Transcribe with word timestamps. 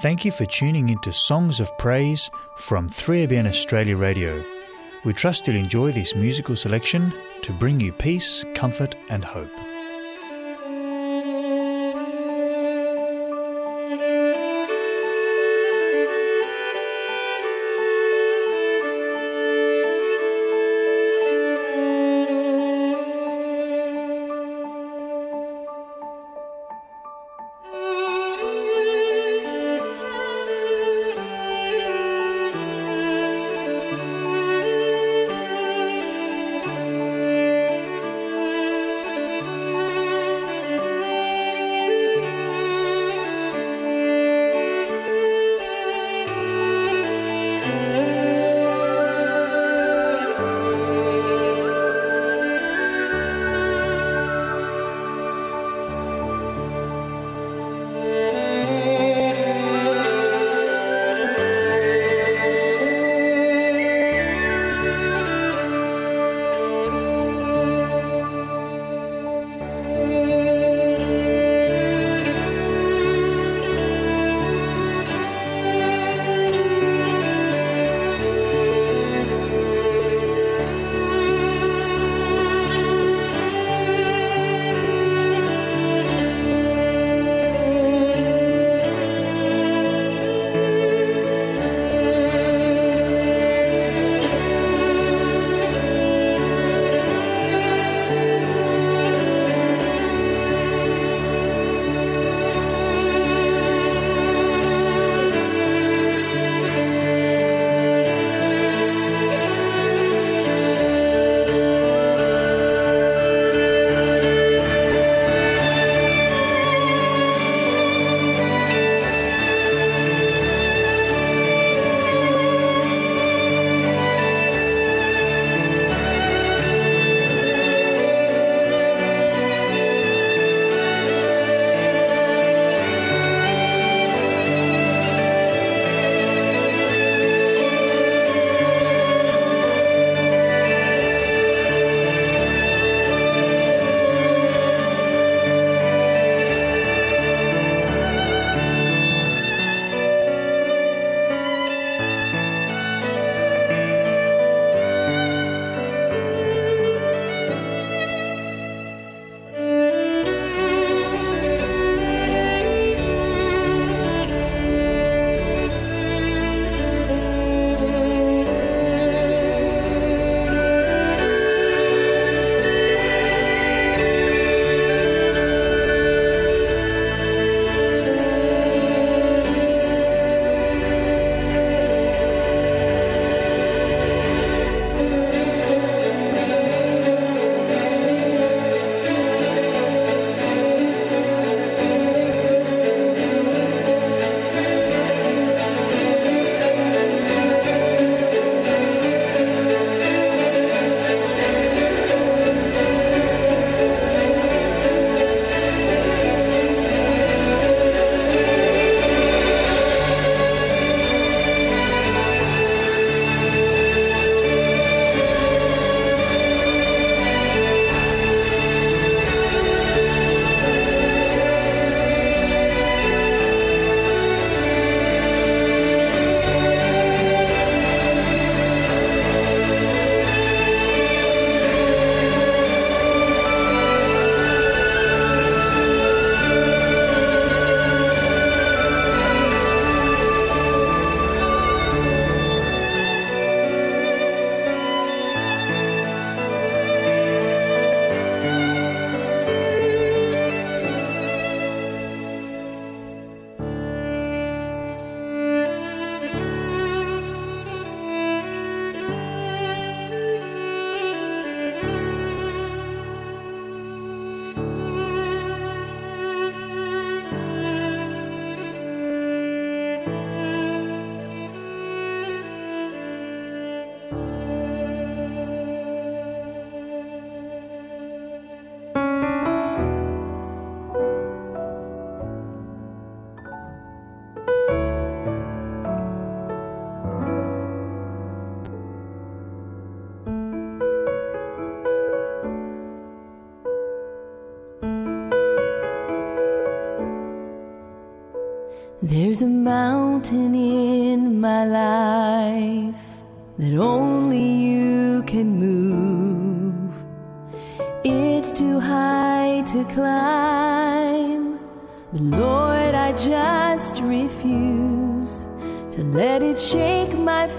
Thank 0.00 0.26
you 0.26 0.30
for 0.30 0.44
tuning 0.44 0.90
into 0.90 1.10
Songs 1.10 1.58
of 1.58 1.76
Praise 1.78 2.30
from 2.56 2.86
3ABN 2.86 3.48
Australia 3.48 3.96
Radio. 3.96 4.44
We 5.06 5.14
trust 5.14 5.46
you'll 5.46 5.56
enjoy 5.56 5.90
this 5.90 6.14
musical 6.14 6.54
selection 6.54 7.14
to 7.40 7.52
bring 7.54 7.80
you 7.80 7.92
peace, 7.92 8.44
comfort, 8.54 8.94
and 9.08 9.24
hope. 9.24 9.48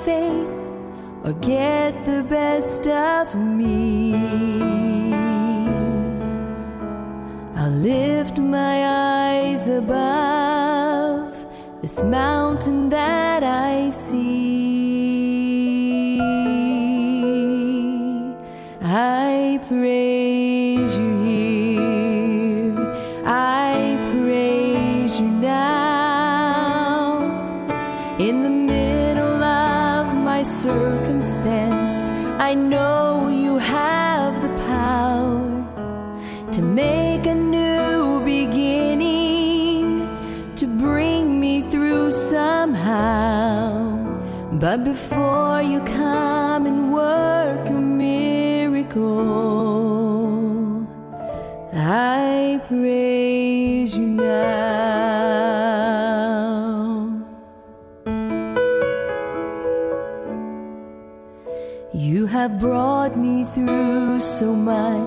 faith 0.07 0.55
or 1.25 1.33
get 1.41 1.91
the 2.05 2.23
best 2.29 2.87
of 2.87 3.35
me. 3.35 4.56
so 64.37 64.53
much. 64.53 65.06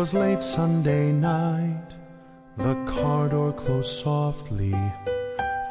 was 0.00 0.14
late 0.14 0.42
Sunday 0.42 1.12
night. 1.12 1.90
The 2.56 2.74
car 2.86 3.28
door 3.28 3.52
closed 3.52 4.02
softly. 4.02 4.74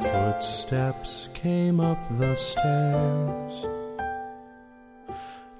Footsteps 0.02 1.28
came 1.34 1.80
up 1.80 1.98
the 2.16 2.36
stairs. 2.36 3.66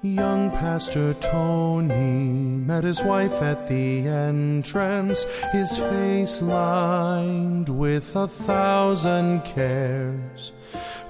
Young 0.01 0.51
Pastor 0.51 1.13
Tony 1.15 2.29
met 2.69 2.85
his 2.85 3.03
wife 3.03 3.41
at 3.41 3.67
the 3.67 4.07
entrance, 4.07 5.25
his 5.51 5.77
face 5.77 6.41
lined 6.41 7.67
with 7.67 8.15
a 8.15 8.29
thousand 8.29 9.43
cares. 9.43 10.53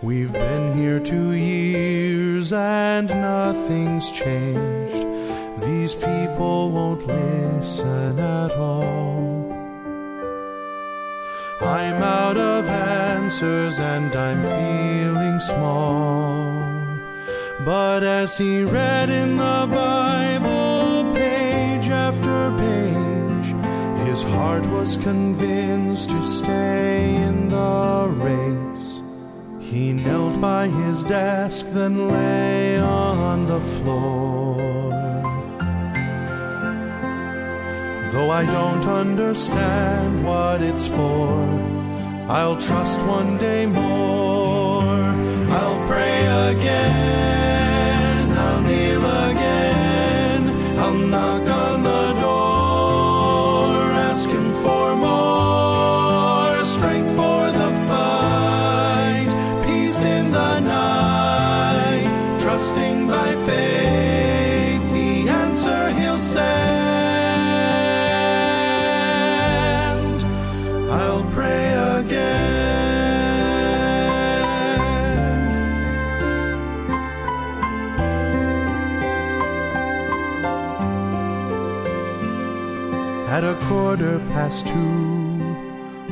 We've 0.02 0.34
been 0.34 0.74
here 0.74 1.00
two 1.00 1.34
years 1.34 2.52
and 2.52 3.08
nothing's 3.08 4.10
changed. 4.10 5.21
These 5.62 5.94
people 5.94 6.72
won't 6.72 7.06
listen 7.06 8.18
at 8.18 8.52
all. 8.52 9.54
I'm 11.62 12.02
out 12.02 12.36
of 12.36 12.68
answers 12.68 13.80
and 13.80 14.16
I'm 14.16 14.42
feeling 14.42 15.40
small. 15.40 16.62
But 17.64 18.02
as 18.02 18.40
he 18.40 18.64
read 18.64 19.12
in 19.12 19.38
the 19.38 19.68
Bible, 19.70 21.14
page 21.14 21.90
after 21.90 22.58
page, 22.58 24.08
his 24.08 24.24
heart 24.24 24.66
was 24.66 24.98
convinced 24.98 26.10
to 26.10 26.24
stay 26.24 27.16
in 27.18 27.50
the 27.50 28.08
race. 28.18 29.04
He 29.60 29.94
knelt 29.94 30.42
by 30.42 30.70
his 30.70 31.04
desk, 31.04 31.68
then 31.68 32.10
lay 32.10 32.80
on 32.80 33.46
the 33.46 33.62
floor. 33.62 34.42
Though 38.12 38.30
I 38.30 38.46
don't 38.46 38.86
understand 38.86 40.26
what 40.26 40.62
it's 40.62 40.86
for, 40.86 41.32
I'll 42.28 42.58
trust 42.58 43.00
one 43.08 43.38
day 43.38 43.66
more. 43.66 44.84
I'll 45.58 45.88
pray 45.88 46.28
again, 46.52 47.51
quarter 83.92 84.20
past 84.32 84.68
two, 84.68 85.36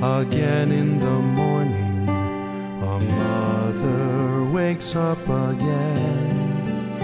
again 0.04 0.70
in 0.70 1.00
the 1.00 1.20
morning, 1.40 2.10
a 2.10 3.00
mother 3.00 4.44
wakes 4.52 4.98
up 4.98 5.24
again. 5.30 7.00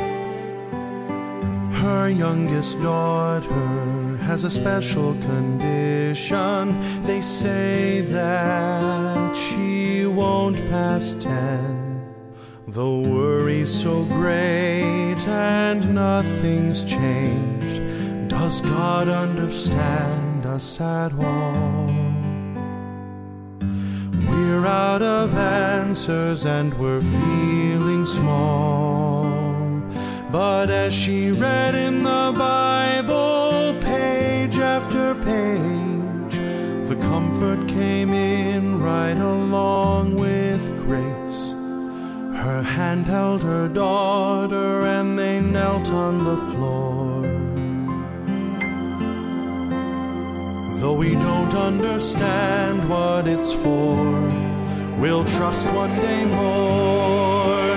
Her 1.71 2.09
youngest 2.09 2.81
daughter 2.81 4.17
has 4.27 4.43
a 4.43 4.51
special 4.51 5.13
condition. 5.29 6.75
They 7.03 7.21
say 7.21 8.01
that 8.11 9.33
she 9.33 10.05
won't 10.05 10.57
pass 10.69 11.15
ten. 11.15 12.13
The 12.67 12.91
worry's 13.13 13.73
so 13.73 14.03
great 14.19 15.25
and 15.25 15.95
nothing's 15.95 16.83
changed. 16.83 17.81
Does 18.27 18.59
God 18.59 19.07
understand 19.07 20.24
us 20.55 20.79
at 20.79 21.11
all? 21.13 21.87
We're 24.29 24.65
out 24.65 25.01
of 25.01 25.35
answers 25.35 26.45
and 26.45 26.73
we're 26.79 27.01
feeling 27.01 28.05
small. 28.05 29.25
But 30.31 30.69
as 30.69 30.93
she 30.93 31.31
read 31.31 31.75
in 31.75 32.03
the 32.03 32.33
Bible, 32.37 33.75
page 33.81 34.57
after 34.57 35.13
page, 35.31 36.35
the 36.89 36.97
comfort 37.11 37.67
came 37.67 38.13
in 38.13 38.79
right 38.81 39.17
along 39.35 40.15
with 40.15 40.63
grace. 40.85 41.51
Her 42.43 42.61
hand 42.63 43.07
held 43.07 43.43
her 43.43 43.67
daughter 43.67 44.85
and 44.85 45.19
they 45.19 45.41
knelt 45.41 45.91
on 45.91 46.23
the 46.23 46.37
floor. 46.51 47.34
Though 50.85 50.93
we 50.93 51.15
don't 51.15 51.55
understand 51.55 52.87
what 52.87 53.27
it's 53.27 53.51
for, 53.51 53.95
we'll 54.99 55.25
trust 55.25 55.65
one 55.73 55.89
day 55.95 56.25
more. 56.25 57.69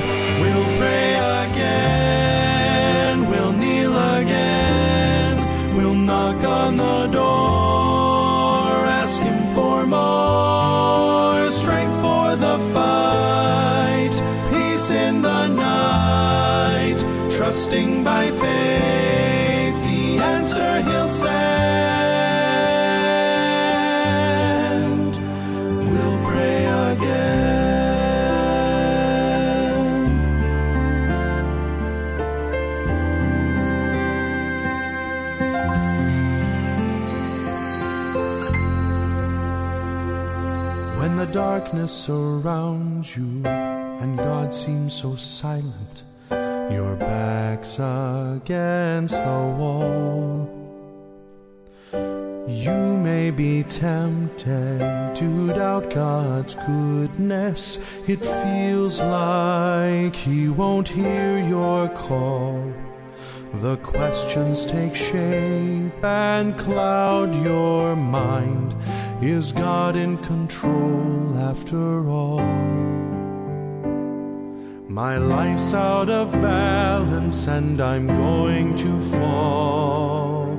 We'll 0.43 0.69
pray 0.77 1.15
again, 1.47 3.27
we'll 3.31 3.53
kneel 3.53 3.97
again, 3.97 5.39
we'll 5.75 5.95
knock 5.95 6.45
on 6.45 6.77
the 6.77 7.07
door, 7.07 8.85
ask 8.85 9.23
Him 9.23 9.55
for 9.55 9.87
more 9.87 11.51
strength 11.51 11.97
for 12.03 12.37
the 12.37 12.59
fight, 12.75 14.13
peace 14.51 14.91
in 14.91 15.23
the 15.23 15.47
night, 15.47 16.99
trusting 17.31 18.05
by 18.05 18.31
faith 18.33 18.98
darkness 41.89 42.05
surrounds 42.05 43.17
you 43.17 43.47
and 43.47 44.19
God 44.19 44.53
seems 44.53 44.93
so 44.93 45.17
silent, 45.17 46.05
your 46.71 46.97
back's 46.97 47.79
against 47.79 49.17
the 49.17 49.57
wall. 49.59 50.55
You 52.47 52.97
may 52.99 53.31
be 53.31 53.63
tempted 53.63 55.15
to 55.17 55.49
doubt 55.55 55.91
God's 55.91 56.55
goodness. 56.55 57.79
It 58.07 58.23
feels 58.23 59.01
like 59.01 60.15
He 60.15 60.49
won't 60.49 60.89
hear 60.89 61.39
your 61.39 61.89
call. 61.89 62.73
The 63.63 63.77
questions 63.79 64.67
take 64.67 64.95
shape 64.95 66.05
and 66.05 66.59
cloud 66.59 67.35
your 67.43 67.97
mind. 67.97 68.75
Is 69.21 69.51
God 69.51 69.97
in 69.97 70.17
control 70.19 71.37
after 71.39 72.09
all? 72.09 72.41
My 74.89 75.19
life's 75.19 75.75
out 75.75 76.09
of 76.09 76.31
balance 76.31 77.49
and 77.49 77.81
I'm 77.81 78.07
going 78.07 78.77
to 78.77 79.01
fall. 79.19 80.57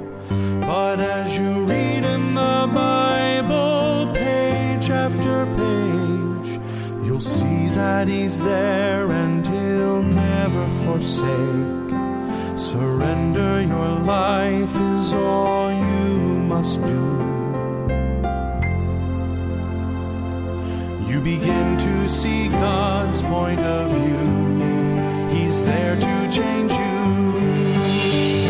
But 0.60 1.00
as 1.00 1.38
you 1.38 1.64
read 1.64 2.04
in 2.04 2.34
the 2.34 2.70
Bible, 2.76 4.12
page 4.14 4.90
after 4.90 5.46
page, 5.56 6.60
you'll 7.06 7.22
see 7.22 7.70
that 7.70 8.10
He's 8.10 8.44
there 8.44 9.10
and 9.10 9.48
He'll 9.48 10.04
never 10.04 10.68
forsake. 10.84 12.58
Surrender 12.58 13.62
your 13.62 14.00
life 14.02 14.76
is 14.76 15.14
all 15.14 15.72
you 15.72 16.44
must 16.44 16.86
do. 16.86 17.39
You 21.10 21.20
begin 21.22 21.76
to 21.80 22.08
see 22.08 22.50
God's 22.50 23.24
point 23.24 23.60
of 23.62 23.90
view. 23.90 25.36
He's 25.36 25.64
there 25.64 25.96
to 25.96 26.30
change 26.30 26.72
you. 26.72 27.00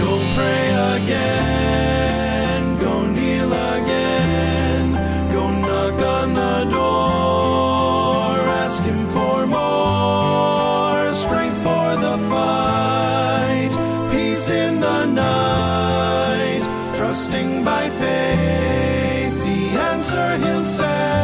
Go 0.01 0.19
pray 0.35 0.67
again, 0.97 2.77
go 2.77 3.05
kneel 3.07 3.53
again, 3.53 4.91
go 5.31 5.49
knock 5.49 6.01
on 6.01 6.33
the 6.33 6.65
door, 6.69 8.45
ask 8.65 8.83
Him 8.83 9.07
for 9.07 9.47
more 9.47 11.13
strength 11.15 11.59
for 11.59 11.95
the 11.95 12.17
fight, 12.27 13.71
peace 14.11 14.49
in 14.49 14.81
the 14.81 15.05
night, 15.05 16.93
trusting 16.93 17.63
by 17.63 17.89
faith 17.89 19.43
the 19.45 19.79
answer 19.79 20.37
He'll 20.39 20.63
send. 20.65 21.18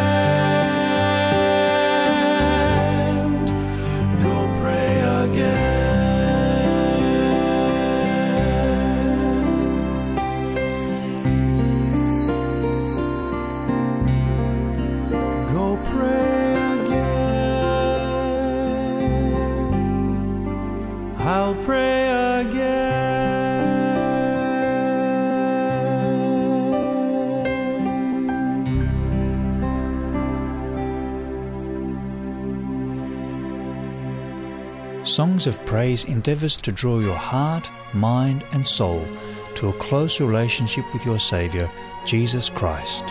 Songs 35.16 35.48
of 35.48 35.66
Praise 35.66 36.04
endeavours 36.04 36.58
to 36.58 36.74
draw 36.74 37.00
your 37.00 37.16
heart, 37.16 37.72
mind, 37.94 38.44
and 38.52 38.68
soul 38.68 39.08
to 39.56 39.70
a 39.70 39.74
close 39.80 40.20
relationship 40.20 40.84
with 40.92 41.06
your 41.06 41.20
Saviour, 41.20 41.72
Jesus 42.04 42.50
Christ. 42.50 43.06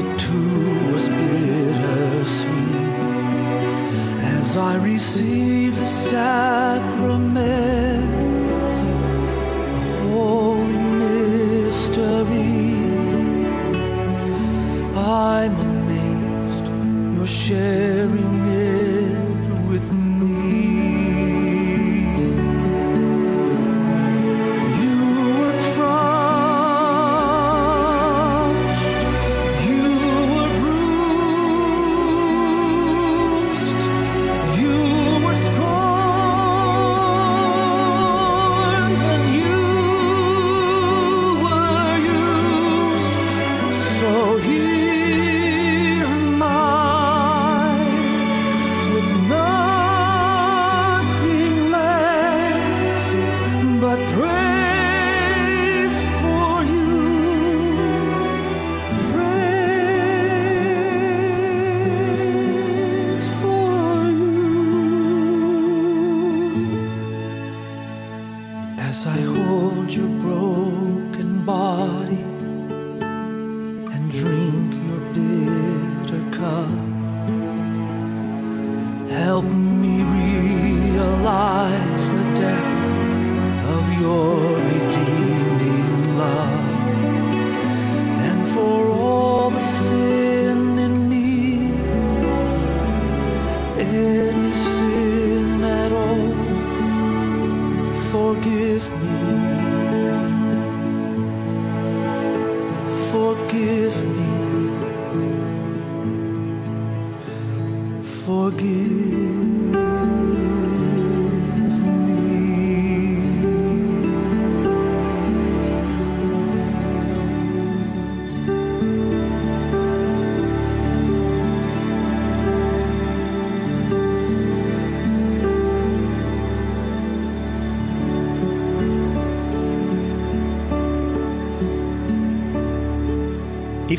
It 0.00 0.18
too 0.18 0.92
was 0.94 1.06
bittersweet. 1.10 2.48
As 4.36 4.56
I 4.56 4.76
received 4.76 5.76
the 5.76 5.84
sacrament, 5.84 7.69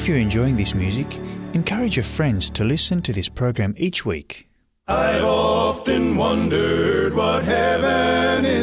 If 0.02 0.08
you're 0.08 0.18
enjoying 0.18 0.56
this 0.56 0.74
music, 0.74 1.20
encourage 1.54 1.96
your 1.96 2.04
friends 2.04 2.50
to 2.58 2.64
listen 2.64 3.04
to 3.04 3.14
this 3.14 3.30
program 3.30 3.76
each 3.78 4.04
week. 4.04 4.50
I've 4.88 5.24
often 5.24 6.18
wondered 6.18 7.14
what 7.14 7.44
heaven 7.44 7.61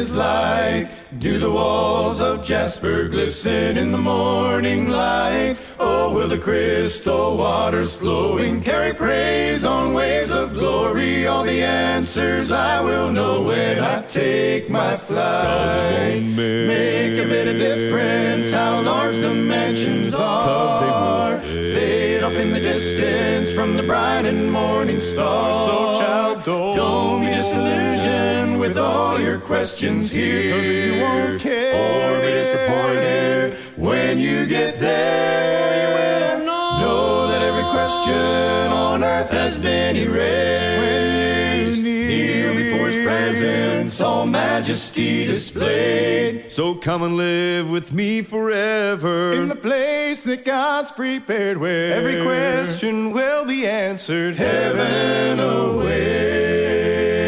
is 0.09 0.15
like. 0.15 0.89
Do 1.19 1.39
the 1.39 1.51
walls 1.51 2.21
of 2.21 2.43
jasper 2.43 3.07
glisten 3.07 3.77
in 3.77 3.91
the 3.91 3.97
morning 3.97 4.89
light? 4.89 5.57
Oh, 5.79 6.13
will 6.13 6.27
the 6.27 6.37
crystal 6.37 7.37
waters 7.37 7.93
flowing 7.93 8.61
carry 8.61 8.93
praise 8.93 9.65
on 9.65 9.93
waves 9.93 10.33
of 10.33 10.53
glory? 10.53 11.27
All 11.27 11.43
the 11.43 11.63
answers 11.63 12.51
I 12.51 12.81
will 12.81 13.11
know 13.11 13.41
when 13.41 13.83
I 13.83 14.01
take 14.03 14.69
my 14.69 14.97
flight. 14.97 16.21
Make 16.23 17.17
a 17.19 17.27
bit 17.35 17.47
of 17.47 17.57
difference 17.57 18.51
how 18.51 18.81
large 18.81 19.17
the 19.17 19.33
mansions 19.33 20.13
are. 20.13 21.39
Fade 21.39 22.23
off 22.23 22.33
in 22.33 22.51
the 22.51 22.59
distance 22.59 23.51
from 23.51 23.75
the 23.75 23.83
bright 23.83 24.25
and 24.25 24.51
morning 24.51 24.99
star. 24.99 25.55
So, 25.65 25.99
child, 25.99 26.43
don't, 26.43 26.75
don't 26.75 27.21
be 27.21 27.33
disillusioned 27.33 28.38
with 28.59 28.77
all 28.77 29.19
your 29.19 29.39
questions 29.39 30.11
here. 30.11 30.51
Cause 30.51 30.67
you 30.67 31.01
won't 31.01 31.41
care. 31.41 31.73
Or 31.73 32.21
be 32.21 32.31
disappointed 32.31 33.53
when 33.77 34.19
you 34.19 34.45
get 34.45 34.79
there. 34.79 36.39
Know 36.39 37.27
that 37.29 37.41
every 37.41 37.63
question 37.71 38.13
on 38.13 39.03
earth 39.03 39.31
has 39.31 39.57
been 39.57 39.95
erased 39.95 40.77
when 40.77 41.77
you 41.77 41.81
kneel 41.83 42.53
before 42.55 42.87
his 42.89 43.05
presence, 43.05 44.01
all 44.01 44.25
majesty 44.25 45.25
displayed. 45.25 46.51
So 46.51 46.75
come 46.75 47.03
and 47.03 47.15
live 47.15 47.69
with 47.69 47.93
me 47.93 48.21
forever. 48.21 49.33
In 49.33 49.47
the 49.47 49.55
place 49.55 50.23
that 50.25 50.43
God's 50.43 50.91
prepared 50.91 51.57
where 51.57 51.93
Every 51.93 52.21
question 52.23 53.11
will 53.13 53.45
be 53.45 53.65
answered. 53.65 54.35
heaven 54.35 55.39
awaits. 55.39 57.18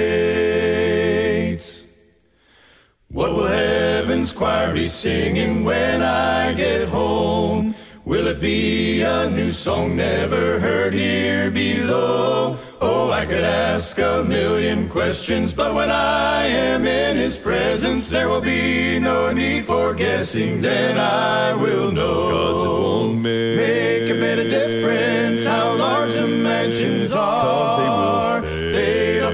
What 3.13 3.33
will 3.35 3.47
heaven's 3.47 4.31
choir 4.31 4.71
be 4.71 4.87
singing 4.87 5.65
when 5.65 6.01
I 6.01 6.53
get 6.53 6.87
home? 6.87 7.75
Will 8.05 8.27
it 8.27 8.39
be 8.39 9.01
a 9.01 9.29
new 9.29 9.51
song 9.51 9.97
never 9.97 10.61
heard 10.61 10.93
here 10.93 11.51
below? 11.51 12.57
Oh, 12.79 13.11
I 13.11 13.25
could 13.25 13.43
ask 13.43 13.99
a 13.99 14.23
million 14.23 14.87
questions, 14.87 15.53
but 15.53 15.73
when 15.75 15.91
I 15.91 16.45
am 16.45 16.87
in 16.87 17.17
His 17.17 17.37
presence, 17.37 18.09
there 18.09 18.29
will 18.29 18.39
be 18.39 18.97
no 18.97 19.33
need 19.33 19.65
for 19.65 19.93
guessing. 19.93 20.61
Then 20.61 20.97
I 20.97 21.53
will 21.53 21.91
know. 21.91 22.29
'Cause 22.31 22.63
it 22.63 22.69
won't 22.69 23.21
make 23.21 24.09
a 24.09 24.13
bit 24.25 24.39
of 24.39 24.49
difference 24.49 25.45
how 25.45 25.73
large 25.73 26.13
the 26.13 26.27
mansions 26.27 27.13
are. 27.13 27.41
'Cause 27.41 28.43
they 28.43 28.55
will. 28.55 28.60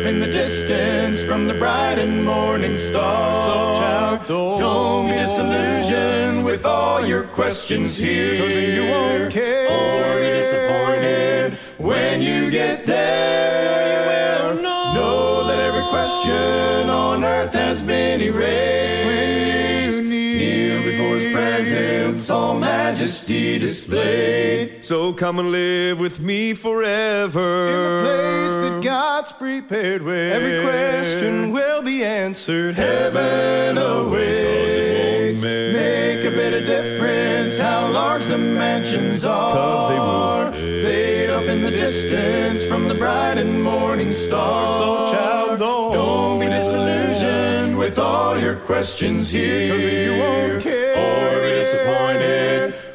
In 0.07 0.19
the 0.21 0.27
distance 0.27 1.21
from 1.21 1.47
the 1.47 1.53
bright 1.53 1.99
and 1.99 2.23
morning 2.23 2.77
star. 2.77 3.41
So, 3.45 3.79
child, 3.79 4.19
don't- 4.27 4.57
don't 4.57 5.07
be 5.09 5.15
disillusioned 5.15 6.45
with 6.45 6.65
all 6.65 7.05
your 7.05 7.23
questions 7.23 7.97
here. 7.97 8.37
'Cause 8.39 8.55
you 8.55 8.85
won't 8.93 9.33
care. 9.33 9.67
Or 9.67 10.15
be 10.21 10.29
disappointed 10.39 11.57
when 11.77 12.21
you 12.21 12.49
get 12.49 12.85
there. 12.85 14.53
Know 14.95 15.45
that 15.49 15.59
every 15.59 15.85
question 15.95 16.89
on 16.89 17.25
earth 17.25 17.53
has 17.53 17.81
been 17.81 18.21
erased 18.21 18.76
presence, 22.27 22.29
all 22.29 22.59
majesty 22.59 23.57
displayed. 23.57 24.83
So 24.83 25.13
come 25.13 25.39
and 25.39 25.51
live 25.51 25.99
with 25.99 26.19
me 26.19 26.53
forever. 26.53 27.67
In 27.67 27.83
the 27.83 28.01
place 28.03 28.55
that 28.71 28.83
God's 28.83 29.31
prepared 29.31 30.01
where 30.03 30.33
Every 30.33 30.61
question 30.63 31.51
will 31.51 31.81
be 31.81 32.03
answered. 32.03 32.75
heaven 32.75 33.77
awaits. 33.77 35.41
make- 35.43 35.73
Make 35.73 36.25
a 36.25 36.31
bit 36.31 36.53
of 36.53 36.65
difference 36.65 37.59
how 37.59 37.87
large 37.91 38.25
the 38.25 38.37
mansions 38.37 39.23
are. 39.25 39.89
they 39.89 39.99
will 39.99 40.51
fade. 40.51 40.83
fade 40.83 41.29
off 41.29 41.43
in 41.47 41.61
the 41.61 41.71
distance 41.71 42.65
from 42.65 42.87
the 42.87 42.95
bright 42.95 43.37
and 43.37 43.63
morning 43.63 44.11
star. 44.11 44.73
So, 44.79 45.11
child, 45.13 45.59
don't, 45.59 45.91
don't 45.93 46.39
be 46.39 46.47
disillusioned 46.49 47.77
with 47.77 47.99
all 47.99 48.37
your 48.39 48.55
questions 48.55 49.31
here. 49.31 49.73
Cause 49.73 49.83
you 49.83 50.17
won't 50.19 50.63
care. 50.63 51.46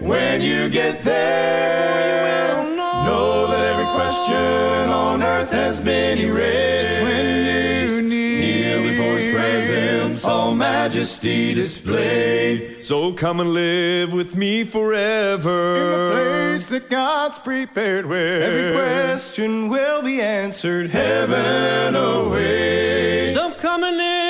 Or 0.05 0.09
be 0.09 0.09
disappointed 0.09 0.09
when 0.09 0.41
you 0.41 0.69
get 0.69 1.03
there. 1.03 2.63
Know 3.05 3.47
that 3.49 3.65
every 3.65 3.85
question 3.85 4.13
question 4.23 4.91
on 4.91 5.23
earth 5.23 5.51
has 5.51 5.81
been 5.81 6.19
erased 6.19 7.01
when 7.01 7.27
you 7.27 8.03
kneel 8.03 8.83
before 8.83 9.17
his 9.17 9.35
presence, 9.35 10.25
all 10.25 10.55
majesty 10.55 11.55
displayed. 11.55 12.85
So 12.85 13.13
come 13.13 13.41
and 13.41 13.53
live 13.53 14.13
with 14.13 14.37
me 14.37 14.65
forever. 14.65 15.77
In 15.77 15.91
the 15.91 16.11
place 16.13 16.69
that 16.71 16.91
God's 16.91 17.39
prepared 17.39 18.07
where 18.07 18.43
Every 18.43 18.73
question 18.75 19.69
will 19.69 20.03
be 20.03 20.21
answered. 20.21 20.91
Heaven 20.91 21.95
awaits. 21.97 23.35
So 23.35 23.53
come 23.55 23.85
and 23.85 23.97
live 23.97 24.22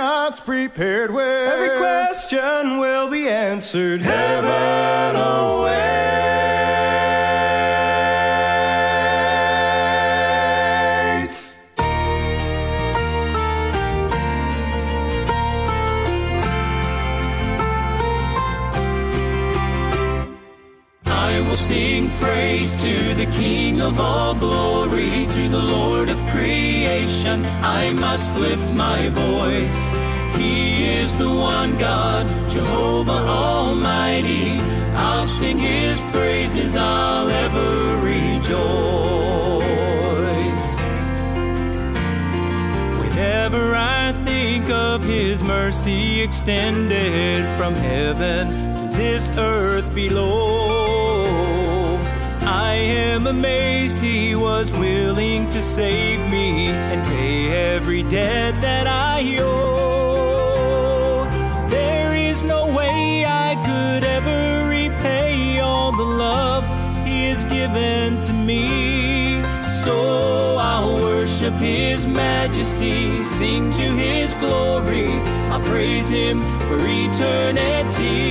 God's 0.00 0.40
prepared 0.40 1.10
where 1.10 1.44
Every 1.52 1.76
question 1.76 2.78
will 2.78 3.10
be 3.10 3.28
answered. 3.28 4.00
Heaven 4.00 5.14
awaits. 5.14 5.90
I 21.04 21.42
will 21.46 21.56
sing 21.56 22.08
praise 22.18 22.74
to 22.80 23.14
the 23.16 23.26
King 23.26 23.82
of 23.82 24.00
all 24.00 24.34
glory, 24.34 24.69
to 25.34 25.48
the 25.48 25.62
Lord 25.62 26.08
of 26.08 26.18
creation. 26.26 27.44
I 27.62 27.92
must 27.92 28.36
lift 28.36 28.72
my 28.74 29.08
voice. 29.10 29.90
He 30.36 30.88
is 30.88 31.16
the 31.16 31.30
one 31.30 31.78
God, 31.78 32.26
Jehovah 32.50 33.12
Almighty. 33.12 34.58
I'll 34.96 35.28
sing 35.28 35.56
his 35.56 36.00
praises, 36.10 36.74
I'll 36.74 37.30
ever 37.30 37.98
rejoice. 38.02 38.50
Whenever 43.00 43.76
I 43.76 44.12
think 44.24 44.68
of 44.68 45.04
his 45.04 45.44
mercy 45.44 46.22
extended 46.22 47.44
from 47.56 47.74
heaven 47.74 48.48
to 48.48 48.96
this 48.96 49.30
earth 49.36 49.94
below, 49.94 51.19
I 52.70 52.74
am 52.74 53.26
amazed 53.26 53.98
he 53.98 54.36
was 54.36 54.72
willing 54.72 55.48
to 55.48 55.60
save 55.60 56.20
me 56.30 56.68
and 56.68 57.04
pay 57.08 57.48
every 57.74 58.04
debt 58.04 58.60
that 58.60 58.86
I 58.86 59.38
owe. 59.40 61.26
There 61.68 62.14
is 62.14 62.44
no 62.44 62.72
way 62.72 63.24
I 63.26 63.56
could 63.66 64.04
ever 64.04 64.68
repay 64.68 65.58
all 65.58 65.90
the 65.90 66.04
love 66.04 66.64
he 67.04 67.24
has 67.30 67.42
given 67.44 68.20
to 68.20 68.32
me. 68.32 69.42
So 69.82 70.56
I'll 70.56 70.94
worship 70.94 71.54
His 71.54 72.06
majesty, 72.06 73.20
sing 73.24 73.72
to 73.72 73.86
His 74.04 74.34
glory. 74.34 75.10
I'll 75.50 75.64
praise 75.72 76.08
Him 76.08 76.40
for 76.68 76.78
eternity. 76.78 78.30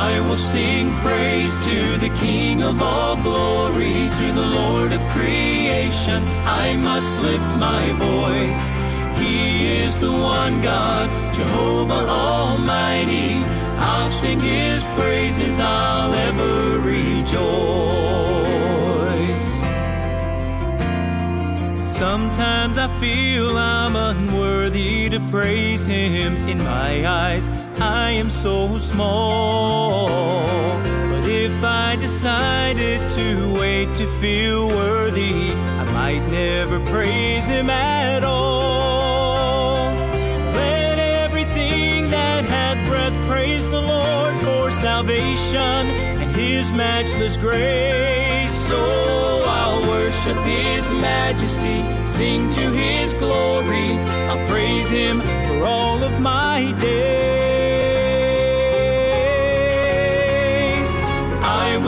I 0.00 0.20
will 0.20 0.36
sing 0.36 0.94
praise 1.06 1.54
to 1.64 1.96
the 1.98 2.10
King 2.10 2.62
of 2.62 2.80
all 2.80 3.16
glory, 3.16 4.08
to 4.20 4.26
the 4.32 4.46
Lord 4.60 4.92
of 4.92 5.00
creation. 5.08 6.22
I 6.62 6.76
must 6.76 7.20
lift 7.20 7.50
my 7.56 7.84
voice. 8.10 8.64
He 9.18 9.66
is 9.82 9.98
the 9.98 10.12
one 10.12 10.60
God, 10.60 11.06
Jehovah 11.34 12.06
Almighty. 12.06 13.42
I'll 13.90 14.10
sing 14.10 14.38
His 14.38 14.84
praises, 14.98 15.58
I'll 15.58 16.14
ever 16.14 16.78
rejoice. 16.78 17.98
Sometimes 21.92 22.78
I 22.78 22.86
feel 23.00 23.58
I'm 23.58 23.96
unworthy 23.96 25.08
to 25.08 25.18
praise 25.32 25.84
him. 25.84 26.36
In 26.48 26.58
my 26.62 27.04
eyes, 27.04 27.50
I 27.80 28.10
am 28.10 28.30
so 28.30 28.78
small. 28.78 30.08
But 31.10 31.28
if 31.28 31.62
I 31.62 31.96
decided 31.96 33.08
to 33.10 33.54
wait 33.58 33.94
to 33.96 34.06
feel 34.20 34.68
worthy, 34.68 35.52
I 35.52 35.84
might 35.92 36.26
never 36.28 36.80
praise 36.90 37.46
him 37.46 37.70
at 37.70 38.24
all. 38.24 39.92
Let 40.54 40.98
everything 40.98 42.10
that 42.10 42.44
hath 42.44 42.78
breath 42.88 43.16
praise 43.28 43.64
the 43.64 43.80
Lord 43.80 44.34
for 44.40 44.70
salvation 44.70 45.86
and 46.22 46.30
his 46.34 46.72
matchless 46.72 47.36
grace. 47.36 48.52
So 48.68 49.44
I'll 49.46 49.88
worship 49.88 50.36
His 50.38 50.90
majesty, 50.90 51.82
sing 52.06 52.50
to 52.50 52.70
His 52.70 53.14
glory. 53.14 53.92
I'll 54.28 54.46
praise 54.46 54.90
Him 54.90 55.20
for 55.20 55.64
all 55.64 56.02
of 56.02 56.20
my 56.20 56.72
days. 56.80 57.47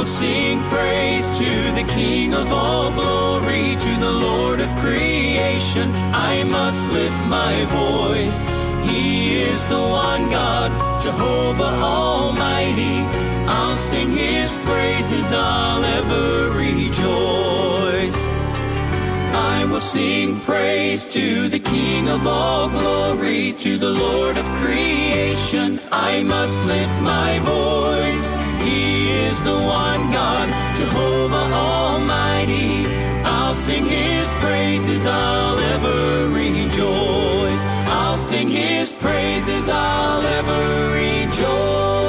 Will 0.00 0.06
sing 0.06 0.62
praise 0.70 1.26
to 1.36 1.72
the 1.72 1.84
King 1.92 2.32
of 2.32 2.50
all 2.54 2.90
glory, 2.90 3.76
to 3.76 3.96
the 4.00 4.10
Lord 4.10 4.58
of 4.58 4.74
creation. 4.76 5.90
I 6.14 6.42
must 6.42 6.90
lift 6.90 7.26
my 7.26 7.66
voice. 7.66 8.46
He 8.88 9.42
is 9.42 9.62
the 9.68 9.78
one 9.78 10.30
God, 10.30 10.70
Jehovah 11.02 11.74
Almighty. 11.84 13.00
I'll 13.46 13.76
sing 13.76 14.12
His 14.12 14.56
praises, 14.68 15.32
I'll 15.34 15.84
ever 15.84 16.50
rejoice. 16.56 18.20
I 19.34 19.66
will 19.70 19.82
sing 19.82 20.40
praise 20.40 21.12
to 21.12 21.48
the 21.48 21.60
King 21.60 22.08
of 22.08 22.26
all 22.26 22.70
glory, 22.70 23.52
to 23.52 23.76
the 23.76 23.90
Lord 23.90 24.38
of 24.38 24.46
creation. 24.62 25.78
I 25.92 26.22
must 26.22 26.64
lift 26.64 27.02
my 27.02 27.38
voice. 27.40 28.49
He 28.70 29.10
is 29.26 29.42
the 29.42 29.58
one 29.82 30.12
God, 30.12 30.48
Jehovah 30.76 31.46
Almighty. 31.52 32.86
I'll 33.24 33.54
sing 33.54 33.84
His 33.84 34.28
praises, 34.44 35.06
I'll 35.06 35.58
ever 35.74 36.28
rejoice. 36.28 37.64
I'll 37.98 38.18
sing 38.18 38.48
His 38.48 38.94
praises, 38.94 39.68
I'll 39.68 40.24
ever 40.38 40.62
rejoice. 40.94 41.99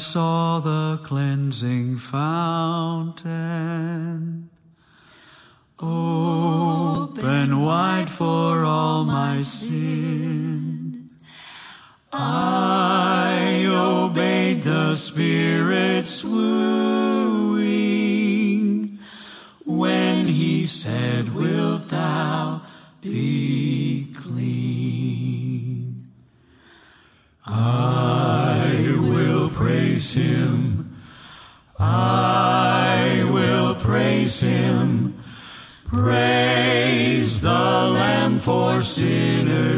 Saw 0.00 0.60
the 0.60 0.98
cleansing 1.04 1.98
fountain. 1.98 3.30
Open 5.78 7.60
wide 7.60 8.08
for 8.08 8.64
all 8.64 9.04
my 9.04 9.38
sin, 9.40 11.10
I 12.12 13.66
obeyed 13.68 14.62
the 14.62 14.94
Spirit's 14.94 16.24
wooing 16.24 16.69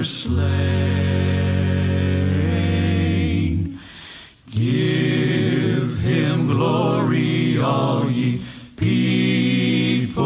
slain. 0.03 0.43
Give 4.51 6.01
him 6.01 6.47
glory, 6.47 7.59
all 7.59 8.11
ye 8.11 8.41
people, 8.77 10.25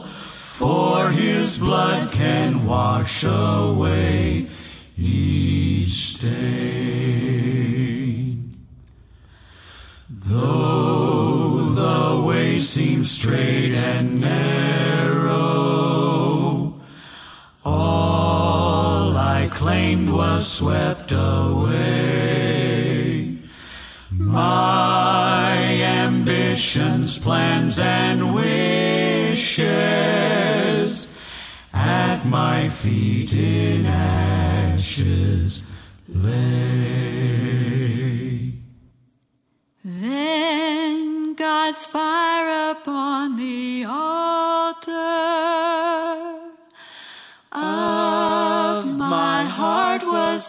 for 0.00 1.10
his 1.10 1.58
blood 1.58 2.12
can 2.12 2.66
wash 2.66 3.24
away 3.24 3.57
swept 20.40 21.12
away. 21.12 21.78
My 24.10 25.56
ambitions, 25.82 27.18
plans, 27.18 27.78
and 27.78 28.34
wishes 28.34 29.58
at 31.72 32.24
my 32.24 32.68
feet 32.68 33.32
in 33.34 33.86
ashes 33.86 35.66
lay. 36.08 36.58
Then 39.84 41.34
God's 41.34 41.86
fire 41.86 42.72
upon 42.72 43.36
the 43.36 43.47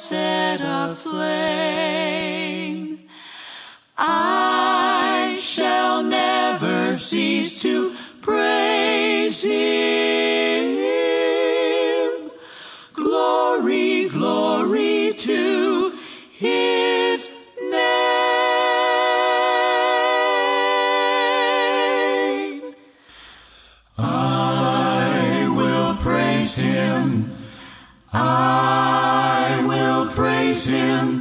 set 0.10 0.60
aflame. 0.62 1.59
Him. 30.70 31.19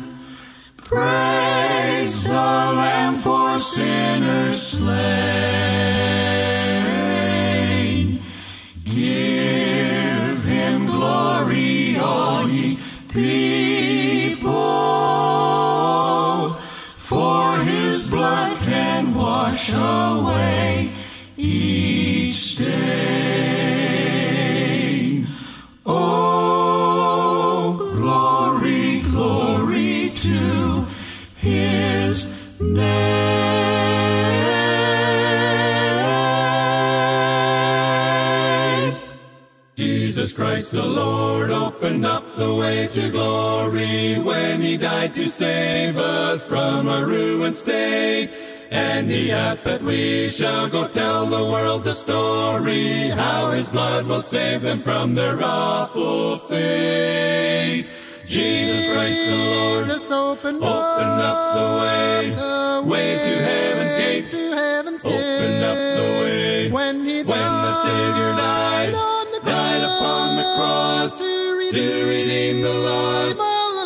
To 43.00 43.10
glory 43.10 44.18
when 44.18 44.60
he 44.60 44.76
died 44.76 45.14
to 45.14 45.28
save 45.28 45.96
us 45.96 46.42
from 46.42 46.88
our 46.88 47.06
ruined 47.06 47.54
state. 47.54 48.30
And 48.70 49.10
he 49.10 49.30
asked 49.30 49.64
that 49.64 49.82
we 49.82 50.28
shall 50.28 50.68
go 50.68 50.88
tell 50.88 51.26
the 51.26 51.44
world 51.44 51.84
the 51.84 51.94
story, 51.94 53.08
how 53.08 53.52
his 53.52 53.68
blood 53.68 54.06
will 54.06 54.22
save 54.22 54.62
them 54.62 54.80
from 54.82 55.14
their 55.14 55.38
awful 55.42 56.38
fate. 56.38 57.86
Jesus 58.26 58.92
Christ 58.92 59.20
the 59.30 59.36
Lord 59.36 59.86
Jesus 59.86 60.10
opened 60.10 60.62
open 60.62 61.10
up 61.30 61.38
the 61.58 61.68
way, 61.80 62.30
the 62.34 62.82
way 62.84 63.08
to 63.26 63.32
heaven's 63.50 63.94
gate. 63.94 64.30
to 64.30 64.52
heaven's 64.56 65.04
Open 65.04 65.18
gate. 65.18 65.62
up 65.62 65.78
the 65.98 66.06
way 66.20 66.70
when 66.70 67.04
he 67.04 67.22
when 67.22 67.50
the 67.66 67.74
Savior 67.84 68.30
died, 68.36 68.92
on 68.92 69.26
the 69.32 69.40
died 69.40 69.82
upon 69.82 70.36
the 70.36 70.46
cross 70.56 71.37
to 71.72 71.78
to 71.78 72.08
redeem 72.08 72.62
the 72.62 72.74
lost, 72.74 73.36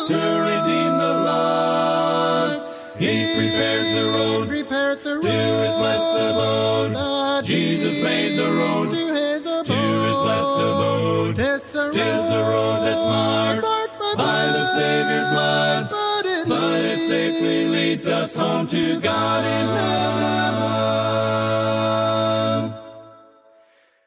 to 0.07 0.15
redeem 0.15 0.97
the 0.97 1.13
lost. 1.27 2.97
He 2.97 3.25
prepared 3.35 3.85
the 3.97 4.05
road 4.15 4.47
prepared 4.47 5.03
the 5.03 5.15
road 5.15 5.23
to 5.23 5.29
his 5.29 5.73
blessed 5.81 6.15
abode. 6.29 7.45
Jesus 7.45 8.01
made 8.01 8.37
the 8.37 8.49
road 8.51 8.91
to 8.91 9.13
his 9.13 9.45
abode. 9.45 9.65
to 9.65 9.73
his 9.73 10.15
blessed 10.15 10.59
abode. 10.69 11.35
Tis 11.35 11.71
the 11.73 11.91
Tis 11.91 12.23
the 12.29 12.43
road 12.51 12.79
that's 12.85 13.05
marked 13.15 14.17
by 14.17 14.45
the 14.45 14.65
Savior's 14.75 15.27
blood, 15.33 15.89
but 15.89 16.25
it 16.25 16.47
but 16.47 16.79
it 16.79 16.97
safely 17.09 17.67
leads 17.67 18.07
us 18.07 18.35
home 18.35 18.67
to 18.67 18.99
God 19.01 19.45
in 19.45 19.67
heaven. 19.67 20.13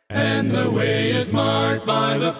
And 0.08 0.50
the 0.50 0.70
way 0.70 1.10
is 1.10 1.32
marked 1.32 1.84
by 1.84 2.16
the 2.18 2.32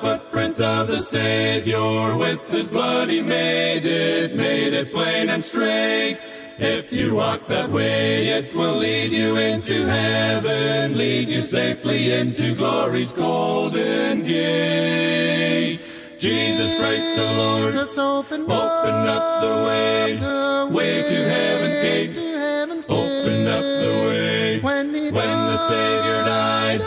footprints 0.57 0.61
of 0.61 0.89
the 0.89 1.01
Savior. 1.01 2.17
With 2.17 2.41
his 2.49 2.69
blood 2.69 3.09
he 3.09 3.23
made 3.23 3.85
it, 3.85 4.35
made 4.35 4.73
it 4.73 4.93
plain 4.93 5.29
and 5.29 5.45
straight. 5.45 6.19
If 6.59 6.93
you 6.93 7.15
walk 7.15 7.47
that 7.49 7.71
way, 7.71 8.29
it 8.29 8.55
will 8.55 8.77
lead 8.77 9.13
you 9.13 9.37
into 9.37 9.87
heaven, 9.87 10.97
lead 10.97 11.29
you 11.29 11.43
safely 11.43 12.13
into 12.13 12.55
glory's 12.55 13.13
golden 13.13 14.25
gate. 14.25 15.81
Jesus 16.19 16.79
Christ 16.79 17.17
the 17.17 17.25
Lord, 17.37 17.75
opened 17.99 18.45
open 18.45 19.09
up 19.09 19.43
the 19.43 19.55
way, 19.67 20.17
the 20.17 20.69
way 20.73 21.03
to 21.03 21.17
heaven's 21.29 21.79
gate. 21.83 22.15
to 22.15 22.39
heaven's 22.39 22.87
Open 22.89 23.47
up 23.47 23.63
the 23.63 23.93
way 24.09 24.61
when 24.61 24.95
he 24.95 25.11
when 25.11 25.29
the 25.29 25.59
Savior 25.69 26.25
died, 26.25 26.81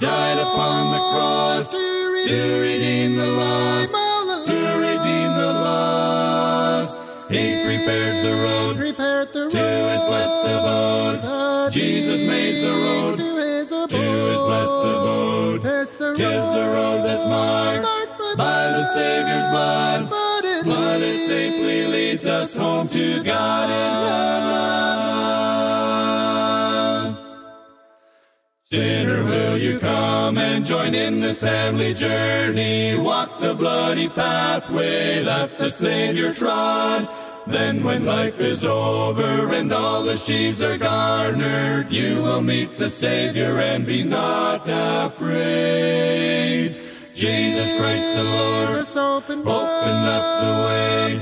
died 0.00 0.38
upon 0.38 0.92
the 0.92 0.98
cross 0.98 1.23
to 2.26 2.60
redeem 2.62 3.16
the 3.16 3.26
lost, 3.26 3.92
to 4.46 4.58
redeem 4.78 5.30
the 5.34 5.52
lost. 5.64 6.98
He 7.30 7.64
prepared 7.64 8.24
the 8.24 8.32
road 8.44 8.76
prepared 8.76 9.32
the 9.32 9.50
to 9.50 9.58
his 9.58 10.02
blessed 10.02 10.46
abode. 10.46 11.72
Jesus 11.72 12.20
made 12.26 12.62
the 12.62 12.70
road 12.70 13.16
to 13.18 13.36
his 13.36 13.72
abode. 13.72 13.90
to 13.90 13.96
his 13.96 14.40
blessed 14.40 14.86
abode. 14.94 15.62
Tis 15.62 15.98
the 15.98 16.14
Tis 16.14 16.44
the 16.54 16.66
road 16.74 17.04
that's 17.04 17.26
marked 17.26 18.36
by 18.36 18.68
the 18.68 18.94
Savior's 18.94 19.50
blood, 19.50 20.10
but 20.10 20.44
it 20.44 20.64
but 20.64 21.00
it 21.00 21.28
safely 21.28 21.86
leads 21.86 22.26
us 22.26 22.56
home 22.56 22.88
to 22.88 23.22
God 23.22 23.70
in 23.70 24.08
heaven. 24.08 25.03
Sinner, 28.74 29.22
will 29.22 29.56
you 29.56 29.78
come 29.78 30.36
and 30.36 30.66
join 30.66 30.96
in 30.96 31.20
this 31.20 31.38
family 31.38 31.94
journey. 31.94 32.98
Walk 32.98 33.38
the 33.40 33.54
bloody 33.54 34.08
pathway 34.08 35.22
that 35.22 35.58
the 35.58 35.70
Savior 35.70 36.34
trod. 36.34 37.08
Then 37.46 37.84
when 37.84 38.04
life 38.04 38.40
is 38.40 38.64
over 38.64 39.54
and 39.54 39.72
all 39.72 40.02
the 40.02 40.16
sheaves 40.16 40.60
are 40.60 40.76
garnered, 40.76 41.92
you 41.92 42.20
will 42.20 42.40
meet 42.40 42.76
the 42.76 42.90
Savior 42.90 43.60
and 43.60 43.86
be 43.86 44.02
not 44.02 44.66
afraid. 44.66 45.14
Jesus 47.14 47.78
Christ 47.78 48.16
the 48.16 48.24
Lord, 48.24 48.70
open, 48.96 49.46
up 49.46 50.24
the 50.42 50.52
way, 50.66 51.20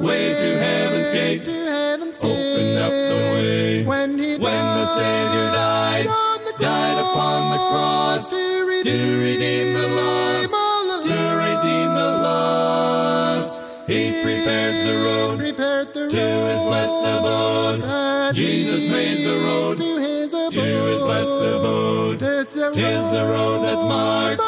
way 0.00 0.28
to 0.32 0.58
heaven's 0.58 1.10
gate. 1.10 1.42
Open 1.42 2.78
up 2.78 2.90
the 2.90 3.18
way. 3.34 3.84
When, 3.84 4.16
the 4.16 4.86
Savior 4.96 5.50
died, 5.52 6.33
died 6.58 6.98
upon 6.98 7.50
the 7.52 7.58
cross 7.70 8.30
to 8.30 8.66
redeem 8.66 9.74
the 9.74 9.88
lost, 9.88 11.04
to 11.04 11.18
redeem 11.42 11.88
the 11.94 12.10
lost. 12.22 13.54
He 13.86 14.22
prepared 14.22 14.74
the 14.86 14.94
road 15.04 15.38
to 15.38 16.04
his 16.04 16.60
blessed 16.62 17.04
abode. 17.14 18.34
Jesus 18.34 18.90
made 18.90 19.24
the 19.24 19.36
road 19.46 19.78
to 19.78 19.98
his 19.98 20.30
blessed 20.30 21.28
abode. 21.28 22.18
Tis 22.20 22.52
the 22.52 23.24
road 23.28 23.62
that's 23.64 23.82
marked 23.82 24.42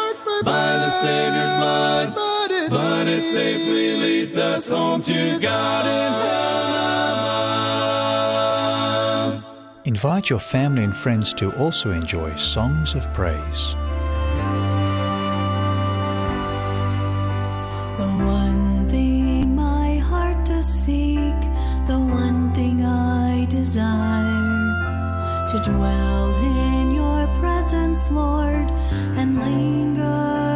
by 0.44 0.76
the 0.78 0.90
Savior's 1.02 1.54
blood, 1.60 2.14
but 2.70 3.06
it 3.08 3.22
safely 3.32 3.96
leads 4.00 4.36
us 4.36 4.68
home 4.68 5.02
to 5.02 5.38
God 5.38 5.86
in 5.86 6.12
heaven. 6.12 6.46
Invite 9.86 10.30
your 10.30 10.40
family 10.40 10.82
and 10.82 10.96
friends 10.96 11.32
to 11.34 11.52
also 11.52 11.92
enjoy 11.92 12.34
songs 12.34 12.96
of 12.96 13.12
praise. 13.12 13.76
The 17.96 18.10
one 18.18 18.88
thing 18.88 19.54
my 19.54 19.98
heart 19.98 20.44
does 20.44 20.66
seek, 20.66 21.40
the 21.86 22.00
one 22.00 22.52
thing 22.52 22.84
I 22.84 23.44
desire, 23.44 25.46
to 25.52 25.70
dwell 25.70 26.34
in 26.34 26.90
your 26.90 27.28
presence, 27.38 28.10
Lord, 28.10 28.68
and 29.16 29.38
linger 29.38 30.55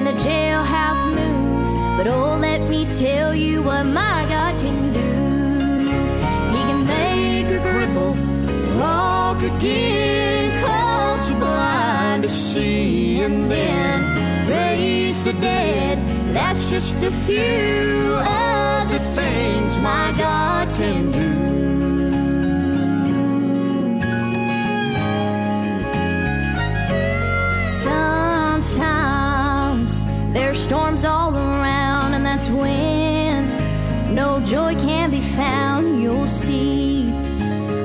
and 0.00 0.16
the 0.16 0.22
jailhouse 0.22 1.04
moved. 1.14 1.98
But 1.98 2.06
oh, 2.06 2.38
let 2.40 2.62
me 2.70 2.86
tell 2.86 3.34
you 3.34 3.62
what 3.62 3.84
my 3.84 4.24
God 4.28 4.58
can 4.60 4.92
do. 4.94 5.12
He 6.54 6.60
can 6.68 6.86
make 6.86 7.46
a 7.48 7.60
cripple 7.68 8.14
walk 8.78 9.42
again, 9.42 10.64
cause 10.64 11.28
you 11.28 11.36
blind 11.36 12.22
to 12.22 12.30
see, 12.30 13.22
and 13.22 13.50
then 13.50 14.48
raise 14.48 15.22
the 15.22 15.34
dead. 15.34 15.98
That's 16.34 16.70
just 16.70 17.02
a 17.02 17.10
few 17.10 18.14
of 18.14 18.90
the 18.90 19.00
things 19.14 19.76
my 19.78 20.14
God 20.16 20.74
can 20.76 21.12
do. 21.12 21.29
There's 30.32 30.58
storms 30.58 31.04
all 31.04 31.34
around, 31.34 32.14
and 32.14 32.24
that's 32.24 32.48
when 32.48 34.14
no 34.14 34.40
joy 34.40 34.74
can 34.76 35.10
be 35.10 35.20
found. 35.20 36.02
You'll 36.02 36.28
see 36.28 36.90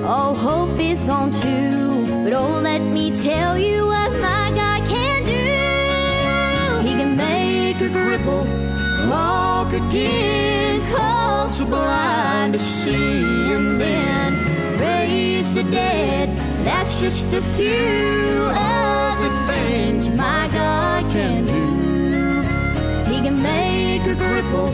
Oh, 0.07 0.35
hope 0.35 0.79
is 0.79 1.03
gone 1.03 1.31
too. 1.31 2.05
But 2.23 2.33
oh, 2.33 2.59
let 2.59 2.79
me 2.79 3.09
tell 3.09 3.57
you 3.57 3.87
what 3.87 4.11
my 4.21 4.51
God 4.53 4.87
can 4.87 5.23
do. 5.23 6.87
He 6.87 6.93
can 6.95 7.17
make 7.17 7.77
a 7.77 7.89
cripple 7.89 8.45
walk 9.09 9.73
again, 9.73 10.79
cause 10.95 11.57
the 11.57 11.65
blind 11.65 12.53
to 12.53 12.59
see, 12.59 13.23
and 13.55 13.81
then 13.81 14.79
raise 14.79 15.51
the 15.55 15.63
dead. 15.63 16.37
That's 16.63 17.01
just 17.01 17.33
a 17.33 17.41
few 17.57 18.45
of 18.45 19.17
the 19.23 19.31
things 19.51 20.07
my 20.09 20.47
God 20.53 21.11
can 21.11 21.47
do. 21.47 21.54
Can 23.25 23.41
make 23.41 24.03
a 24.03 24.13
cripple 24.13 24.69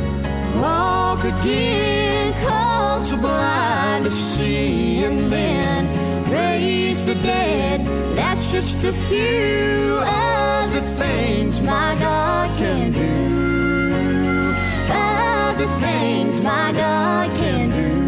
walk 0.59 1.23
again, 1.23 2.33
cause 2.43 3.11
the 3.11 3.15
blind 3.15 4.03
to 4.03 4.11
see, 4.11 5.05
and 5.05 5.31
then 5.31 5.87
raise 6.29 7.05
the 7.05 7.15
dead. 7.15 7.85
That's 8.13 8.51
just 8.51 8.83
a 8.83 8.91
few 8.91 9.99
of 10.03 10.73
the 10.73 10.81
things 10.99 11.61
my 11.61 11.95
God 11.97 12.57
can 12.57 12.91
do. 12.91 14.51
Of 14.91 15.57
the 15.57 15.69
things 15.79 16.41
my 16.41 16.73
God 16.73 17.33
can 17.37 17.69
do. 17.69 18.00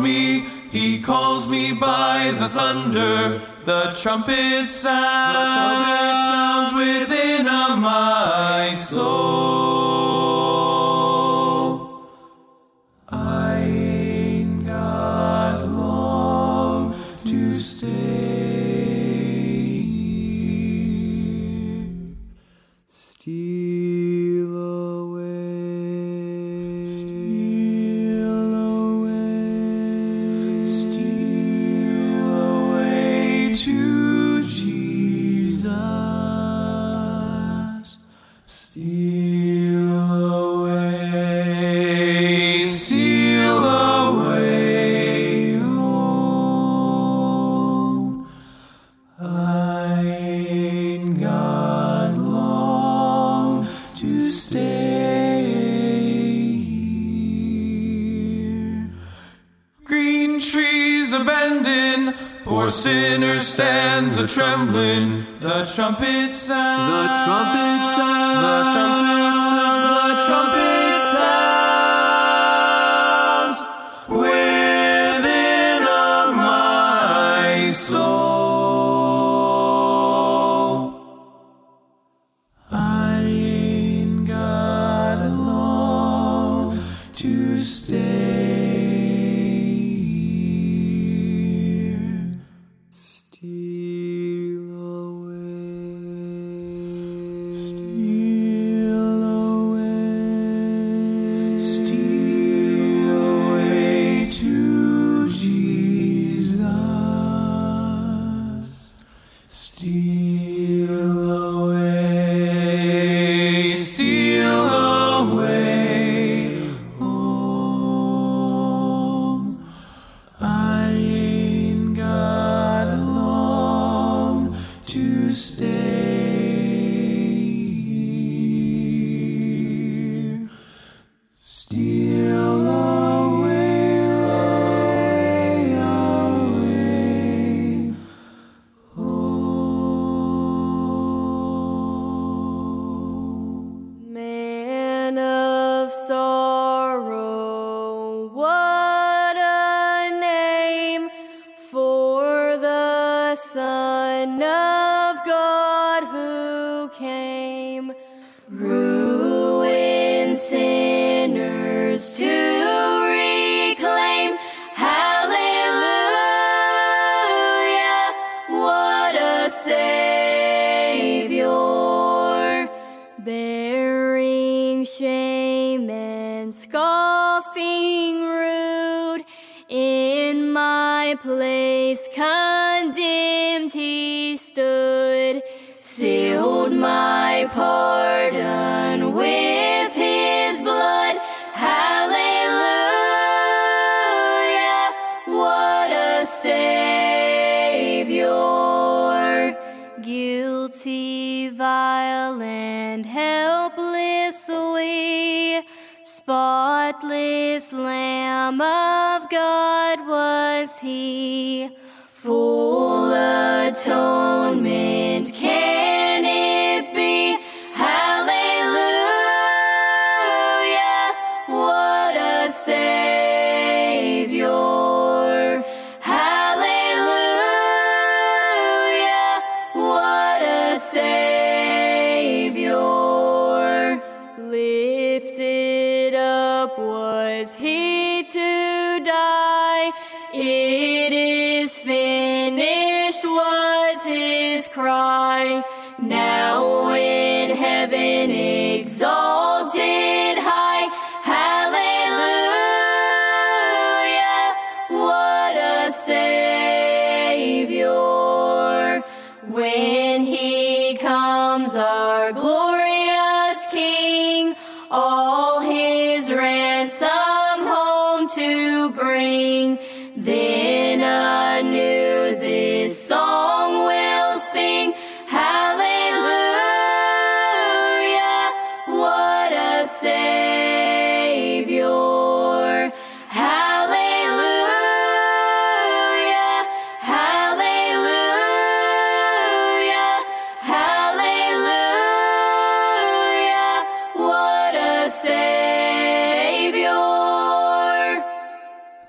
Me, 0.00 0.40
He 0.70 1.00
calls 1.00 1.48
me 1.48 1.72
by 1.72 2.34
the 2.38 2.48
thunder. 2.48 3.40
The 3.64 3.96
trumpet 4.00 4.70
sound 4.70 6.70
sounds 6.70 6.74
within 6.74 7.46
my 7.80 8.74
soul. 8.76 9.77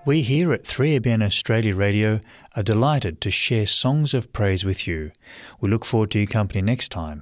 We 0.09 0.23
here 0.23 0.51
at 0.53 0.63
3ABN 0.63 1.21
Australia 1.23 1.75
Radio 1.75 2.19
are 2.55 2.63
delighted 2.63 3.21
to 3.21 3.29
share 3.29 3.67
songs 3.67 4.15
of 4.15 4.33
praise 4.33 4.65
with 4.65 4.87
you. 4.87 5.11
We 5.61 5.69
look 5.69 5.85
forward 5.85 6.09
to 6.09 6.17
your 6.17 6.25
company 6.25 6.63
next 6.63 6.89
time. 6.89 7.21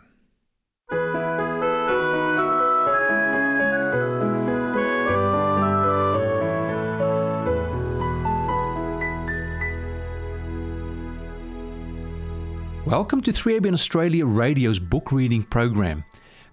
Welcome 12.85 13.21
to 13.23 13.33
3ABN 13.33 13.73
Australia 13.73 14.25
Radio's 14.25 14.79
book 14.79 15.11
reading 15.11 15.43
program. 15.43 16.05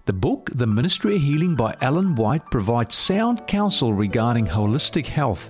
The 0.03 0.11
book, 0.11 0.49
The 0.53 0.67
Ministry 0.67 1.15
of 1.15 1.21
Healing 1.21 1.55
by 1.55 1.77
Ellen 1.79 2.13
White, 2.15 2.51
provides 2.51 2.93
sound 2.93 3.47
counsel 3.47 3.93
regarding 3.93 4.47
holistic 4.47 5.07
health. 5.07 5.49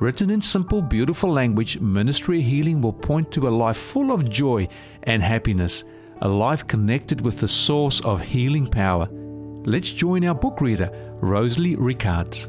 Written 0.00 0.30
in 0.30 0.40
simple, 0.40 0.80
beautiful 0.80 1.32
language, 1.32 1.80
Ministry 1.80 2.38
of 2.38 2.44
Healing 2.44 2.80
will 2.80 2.92
point 2.92 3.32
to 3.32 3.48
a 3.48 3.50
life 3.50 3.76
full 3.76 4.12
of 4.12 4.30
joy 4.30 4.68
and 5.02 5.20
happiness, 5.20 5.82
a 6.22 6.28
life 6.28 6.64
connected 6.68 7.20
with 7.20 7.40
the 7.40 7.48
source 7.48 8.00
of 8.02 8.20
healing 8.20 8.68
power. 8.68 9.08
Let's 9.10 9.90
join 9.90 10.24
our 10.24 10.36
book 10.36 10.60
reader, 10.60 10.88
Rosalie 11.20 11.74
Ricards. 11.74 12.48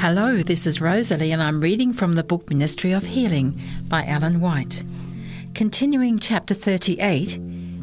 Hello, 0.00 0.42
this 0.42 0.66
is 0.66 0.80
Rosalie, 0.80 1.32
and 1.32 1.42
I'm 1.42 1.60
reading 1.60 1.92
from 1.92 2.14
the 2.14 2.24
book 2.24 2.48
Ministry 2.48 2.92
of 2.92 3.04
Healing 3.04 3.60
by 3.86 4.06
Ellen 4.06 4.40
White. 4.40 4.82
Continuing 5.54 6.18
chapter 6.18 6.54
38 6.54 7.38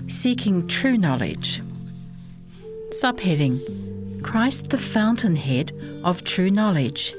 Seeking 0.08 0.68
True 0.68 0.98
Knowledge. 0.98 1.62
Subheading 2.90 4.24
Christ 4.24 4.72
the 4.72 4.80
fountainhead 4.80 5.74
of 6.04 6.24
true 6.24 6.50
knowledge. 6.50 7.14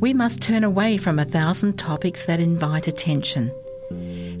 We 0.00 0.12
must 0.12 0.40
turn 0.40 0.62
away 0.62 0.96
from 0.96 1.18
a 1.18 1.24
thousand 1.24 1.76
topics 1.76 2.26
that 2.26 2.38
invite 2.38 2.86
attention. 2.86 3.52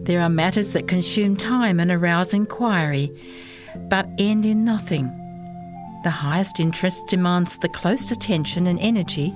There 0.04 0.20
are 0.20 0.28
matters 0.28 0.70
that 0.70 0.86
consume 0.86 1.36
time 1.36 1.80
and 1.80 1.90
arouse 1.90 2.32
inquiry, 2.32 3.10
but 3.88 4.08
end 4.18 4.46
in 4.46 4.64
nothing. 4.64 5.06
The 6.04 6.10
highest 6.10 6.60
interest 6.60 7.08
demands 7.08 7.58
the 7.58 7.68
close 7.68 8.12
attention 8.12 8.68
and 8.68 8.78
energy 8.78 9.34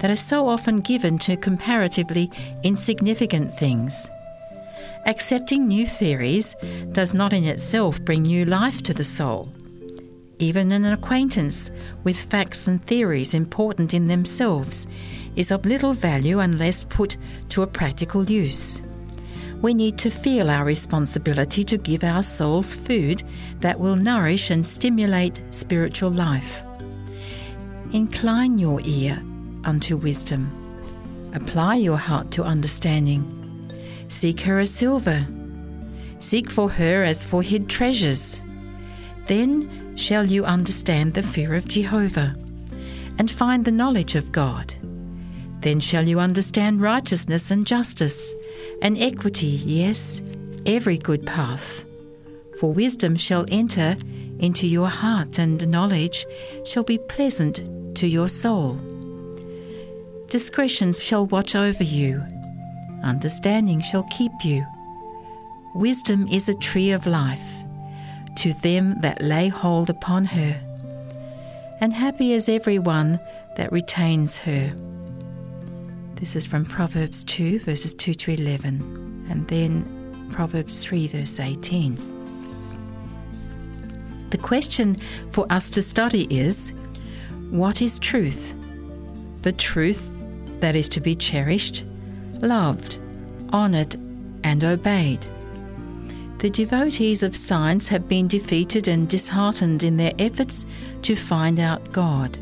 that 0.00 0.10
are 0.10 0.16
so 0.16 0.46
often 0.46 0.80
given 0.80 1.18
to 1.20 1.38
comparatively 1.38 2.30
insignificant 2.62 3.56
things. 3.58 4.10
Accepting 5.06 5.66
new 5.66 5.86
theories 5.86 6.54
does 6.92 7.14
not 7.14 7.32
in 7.32 7.44
itself 7.44 7.98
bring 8.04 8.22
new 8.22 8.44
life 8.44 8.82
to 8.82 8.92
the 8.92 9.04
soul. 9.04 9.50
Even 10.38 10.70
an 10.70 10.84
acquaintance 10.84 11.70
with 12.04 12.20
facts 12.20 12.68
and 12.68 12.84
theories 12.84 13.32
important 13.32 13.94
in 13.94 14.08
themselves 14.08 14.86
is 15.36 15.50
of 15.50 15.66
little 15.66 15.94
value 15.94 16.40
unless 16.40 16.84
put 16.84 17.16
to 17.50 17.62
a 17.62 17.66
practical 17.66 18.30
use. 18.30 18.80
We 19.60 19.74
need 19.74 19.96
to 19.98 20.10
feel 20.10 20.50
our 20.50 20.64
responsibility 20.64 21.62
to 21.64 21.78
give 21.78 22.02
our 22.02 22.22
souls 22.22 22.74
food 22.74 23.22
that 23.60 23.78
will 23.78 23.94
nourish 23.94 24.50
and 24.50 24.66
stimulate 24.66 25.40
spiritual 25.50 26.10
life. 26.10 26.62
Incline 27.92 28.58
your 28.58 28.80
ear 28.84 29.22
unto 29.64 29.96
wisdom. 29.96 30.50
Apply 31.34 31.76
your 31.76 31.96
heart 31.96 32.30
to 32.32 32.42
understanding. 32.42 33.22
Seek 34.08 34.40
her 34.40 34.58
as 34.58 34.70
silver. 34.70 35.26
Seek 36.18 36.50
for 36.50 36.68
her 36.68 37.02
as 37.02 37.22
for 37.22 37.42
hid 37.42 37.68
treasures. 37.68 38.42
Then 39.26 39.96
shall 39.96 40.26
you 40.26 40.44
understand 40.44 41.14
the 41.14 41.22
fear 41.22 41.54
of 41.54 41.68
Jehovah 41.68 42.34
and 43.18 43.30
find 43.30 43.64
the 43.64 43.70
knowledge 43.70 44.16
of 44.16 44.32
God. 44.32 44.74
Then 45.62 45.78
shall 45.78 46.06
you 46.06 46.18
understand 46.18 46.80
righteousness 46.80 47.50
and 47.50 47.66
justice, 47.66 48.34
and 48.82 48.98
equity, 48.98 49.46
yes, 49.46 50.20
every 50.66 50.98
good 50.98 51.24
path. 51.24 51.84
For 52.58 52.72
wisdom 52.72 53.16
shall 53.16 53.46
enter 53.48 53.96
into 54.40 54.66
your 54.66 54.88
heart, 54.88 55.38
and 55.38 55.68
knowledge 55.68 56.26
shall 56.64 56.82
be 56.82 56.98
pleasant 56.98 57.62
to 57.96 58.08
your 58.08 58.28
soul. 58.28 58.74
Discretion 60.26 60.92
shall 60.92 61.26
watch 61.26 61.54
over 61.54 61.84
you, 61.84 62.24
understanding 63.04 63.80
shall 63.80 64.04
keep 64.10 64.32
you. 64.44 64.66
Wisdom 65.74 66.26
is 66.28 66.48
a 66.48 66.54
tree 66.54 66.90
of 66.90 67.06
life 67.06 67.62
to 68.36 68.52
them 68.54 69.00
that 69.00 69.22
lay 69.22 69.46
hold 69.48 69.90
upon 69.90 70.24
her, 70.24 70.60
and 71.80 71.92
happy 71.92 72.32
is 72.32 72.48
every 72.48 72.78
one 72.80 73.20
that 73.56 73.70
retains 73.70 74.38
her. 74.38 74.74
This 76.22 76.36
is 76.36 76.46
from 76.46 76.64
Proverbs 76.64 77.24
2, 77.24 77.58
verses 77.58 77.94
2 77.94 78.14
to 78.14 78.34
11, 78.34 79.26
and 79.28 79.48
then 79.48 80.28
Proverbs 80.30 80.84
3, 80.84 81.08
verse 81.08 81.40
18. 81.40 81.98
The 84.30 84.38
question 84.38 84.98
for 85.32 85.52
us 85.52 85.68
to 85.70 85.82
study 85.82 86.28
is 86.32 86.74
what 87.50 87.82
is 87.82 87.98
truth? 87.98 88.54
The 89.42 89.50
truth 89.50 90.12
that 90.60 90.76
is 90.76 90.88
to 90.90 91.00
be 91.00 91.16
cherished, 91.16 91.82
loved, 92.34 93.00
honoured, 93.52 93.96
and 94.44 94.62
obeyed. 94.62 95.26
The 96.38 96.50
devotees 96.50 97.24
of 97.24 97.34
science 97.34 97.88
have 97.88 98.06
been 98.06 98.28
defeated 98.28 98.86
and 98.86 99.08
disheartened 99.08 99.82
in 99.82 99.96
their 99.96 100.12
efforts 100.20 100.66
to 101.02 101.16
find 101.16 101.58
out 101.58 101.90
God. 101.90 102.38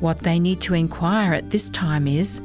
What 0.00 0.18
they 0.18 0.40
need 0.40 0.60
to 0.62 0.74
inquire 0.74 1.34
at 1.34 1.50
this 1.50 1.70
time 1.70 2.08
is 2.08 2.40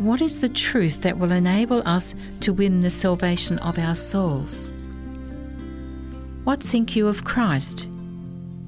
what 0.00 0.22
is 0.22 0.40
the 0.40 0.48
truth 0.48 1.02
that 1.02 1.18
will 1.18 1.30
enable 1.30 1.86
us 1.86 2.14
to 2.40 2.54
win 2.54 2.80
the 2.80 2.88
salvation 2.88 3.58
of 3.58 3.78
our 3.78 3.94
souls? 3.94 4.72
What 6.44 6.62
think 6.62 6.96
you 6.96 7.06
of 7.06 7.24
Christ? 7.24 7.86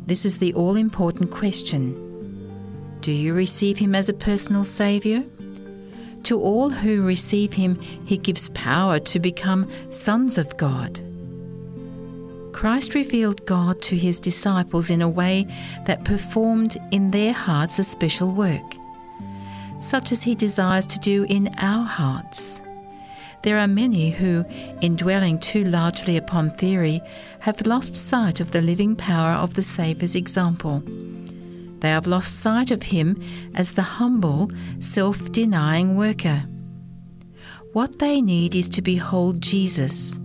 This 0.05 0.27
is 0.27 0.37
the 0.37 0.53
all 0.53 0.77
important 0.77 1.31
question. 1.31 2.99
Do 3.01 3.11
you 3.11 3.33
receive 3.33 3.79
Him 3.79 3.95
as 3.95 4.11
a 4.11 4.15
personal 4.15 4.65
Saviour? 4.65 5.25
To 6.25 6.39
all 6.39 6.69
who 6.69 7.03
receive 7.03 7.55
Him, 7.55 7.81
He 8.05 8.19
gives 8.19 8.51
power 8.51 8.99
to 8.99 9.19
become 9.19 9.71
sons 9.89 10.37
of 10.37 10.55
God. 10.59 11.01
Christ 12.53 12.95
revealed 12.95 13.47
God 13.47 13.81
to 13.83 13.97
His 13.97 14.21
disciples 14.21 14.91
in 14.91 15.01
a 15.01 15.09
way 15.09 15.47
that 15.87 16.05
performed 16.05 16.77
in 16.91 17.11
their 17.11 17.33
hearts 17.33 17.79
a 17.79 17.85
special 17.85 18.31
work 18.33 18.77
such 19.83 20.13
as 20.13 20.23
He 20.23 20.35
desires 20.35 20.87
to 20.87 20.99
do 21.01 21.25
in 21.25 21.53
our 21.59 21.85
hearts. 21.85 22.63
There 23.43 23.59
are 23.59 23.67
many 23.67 24.11
who, 24.11 24.45
in 24.81 24.95
dwelling 24.95 25.39
too 25.41 25.65
largely 25.65 26.17
upon 26.17 26.53
theory, 26.53 27.03
have 27.41 27.67
lost 27.67 27.97
sight 27.97 28.39
of 28.39 28.53
the 28.53 28.63
living 28.63 28.95
power 28.95 29.33
of 29.33 29.55
the 29.55 29.63
Saviour's 29.63 30.15
example. 30.15 30.83
They 31.81 31.89
have 31.89 32.07
lost 32.07 32.39
sight 32.39 32.71
of 32.71 32.85
Him 32.85 33.21
as 33.57 33.73
the 33.73 33.83
humble, 33.83 34.51
self 34.79 35.33
denying 35.33 35.97
worker. 35.97 36.45
What 37.73 37.99
they 37.99 38.21
need 38.21 38.55
is 38.55 38.69
to 38.71 38.83
behold 38.83 39.41
Jesus. 39.41 40.21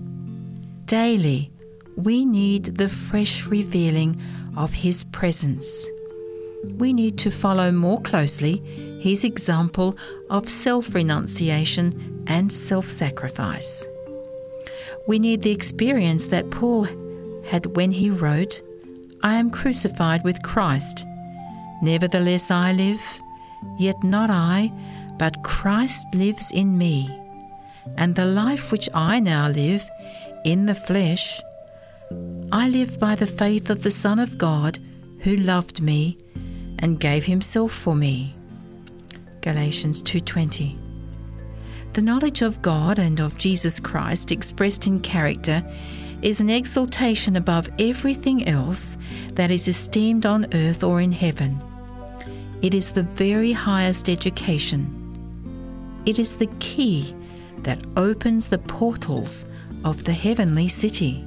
Daily, 0.86 1.52
we 1.96 2.26
need 2.26 2.78
the 2.78 2.90
fresh 2.90 3.48
revealing 3.48 4.22
of 4.56 4.72
His 4.72 5.04
presence. 5.06 5.90
We 6.76 6.94
need 6.94 7.18
to 7.20 7.32
follow 7.32 7.72
more 7.72 8.02
closely 8.02 8.62
his 9.02 9.24
example 9.24 9.98
of 10.30 10.50
self 10.50 10.94
renunciation 10.94 12.24
and 12.28 12.52
self 12.52 12.90
sacrifice. 12.90 13.88
We 15.08 15.20
need 15.20 15.42
the 15.42 15.52
experience 15.52 16.28
that 16.28 16.52
Paul 16.52 16.84
had 17.46 17.78
when 17.78 17.92
he 17.92 18.10
wrote, 18.10 18.62
I 19.24 19.36
am 19.36 19.50
crucified 19.50 20.24
with 20.24 20.44
Christ. 20.44 21.06
Nevertheless, 21.82 22.52
I 22.52 22.74
live, 22.74 23.02
yet 23.78 24.04
not 24.04 24.30
I, 24.30 24.72
but 25.18 25.44
Christ 25.44 26.06
lives 26.14 26.52
in 26.52 26.78
me. 26.78 27.10
And 27.98 28.16
the 28.16 28.26
life 28.26 28.72
which 28.72 28.90
I 28.94 29.20
now 29.20 29.48
live 29.50 29.90
in 30.44 30.66
the 30.66 30.76
flesh, 30.76 31.42
I 32.52 32.70
live 32.70 33.00
by 33.00 33.16
the 33.16 33.28
faith 33.28 33.70
of 33.70 33.84
the 33.84 33.92
Son 33.92 34.20
of 34.20 34.38
God 34.38 34.80
who 35.22 35.36
loved 35.36 35.82
me 35.82 36.18
and 36.80 37.00
gave 37.00 37.26
himself 37.26 37.72
for 37.72 37.96
me. 37.96 38.36
Galatians 39.42 40.02
2:20. 40.02 40.78
The 41.94 42.02
knowledge 42.02 42.42
of 42.42 42.62
God 42.62 43.00
and 43.00 43.20
of 43.20 43.38
Jesus 43.38 43.80
Christ 43.80 44.32
expressed 44.32 44.86
in 44.88 45.00
character 45.00 45.64
is 46.22 46.42
an 46.42 46.50
exaltation 46.50 47.36
above 47.36 47.70
everything 47.80 48.48
else 48.48 48.98
that 49.36 49.52
is 49.52 49.68
esteemed 49.68 50.26
on 50.26 50.48
earth 50.54 50.84
or 50.84 51.00
in 51.02 51.12
heaven. 51.12 51.62
It 52.62 52.74
is 52.74 52.92
the 52.92 53.04
very 53.04 53.52
highest 53.52 54.10
education. 54.10 54.94
It 56.06 56.20
is 56.20 56.36
the 56.36 56.50
key 56.60 57.16
that 57.64 57.84
opens 57.96 58.48
the 58.48 58.58
portals 58.60 59.46
of 59.84 60.04
the 60.04 60.14
heavenly 60.14 60.68
city. 60.68 61.24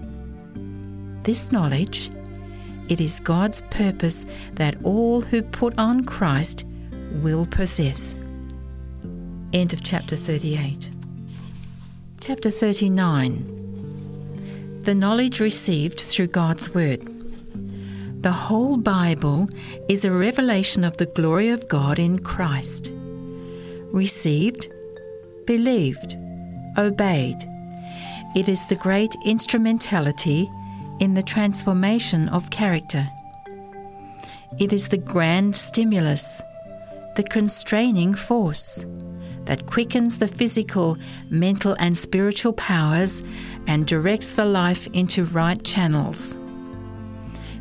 This 1.23 1.53
knowledge, 1.53 2.11
it 2.91 3.01
is 3.01 3.21
God's 3.21 3.63
purpose 3.71 4.27
that 4.55 4.77
all 4.83 5.23
who 5.23 5.43
put 5.43 5.79
on 5.79 6.05
Christ 6.05 6.65
will 7.23 7.47
possess. 7.47 8.17
End 9.53 9.73
of 9.73 9.85
chapter 9.85 10.17
38. 10.17 10.91
Chapter 12.21 12.51
39 12.51 14.83
The 14.83 14.95
knowledge 14.95 15.41
received 15.41 16.01
through 16.01 16.27
God's 16.27 16.75
Word. 16.75 17.07
The 18.23 18.33
whole 18.33 18.77
Bible 18.77 19.49
is 19.89 20.05
a 20.05 20.11
revelation 20.11 20.83
of 20.85 20.97
the 20.97 21.07
glory 21.07 21.49
of 21.49 21.69
God 21.69 22.01
in 22.01 22.19
Christ. 22.19 22.93
Received, 23.93 24.69
believed, 25.47 26.17
obeyed. 26.77 27.37
It 28.35 28.49
is 28.49 28.67
the 28.67 28.75
great 28.75 29.15
instrumentality 29.25 30.51
in 31.01 31.15
the 31.15 31.23
transformation 31.23 32.29
of 32.29 32.51
character. 32.51 33.09
It 34.59 34.73
is 34.73 34.89
the 34.89 34.99
grand 34.99 35.57
stimulus 35.57 36.43
the 37.17 37.23
constraining 37.25 38.15
force 38.15 38.87
that 39.45 39.67
quickens 39.67 40.19
the 40.19 40.29
physical, 40.29 40.97
mental, 41.29 41.75
and 41.79 41.97
spiritual 41.97 42.53
powers 42.53 43.23
and 43.67 43.87
directs 43.87 44.35
the 44.35 44.45
life 44.45 44.87
into 44.93 45.25
right 45.25 45.63
channels. 45.65 46.37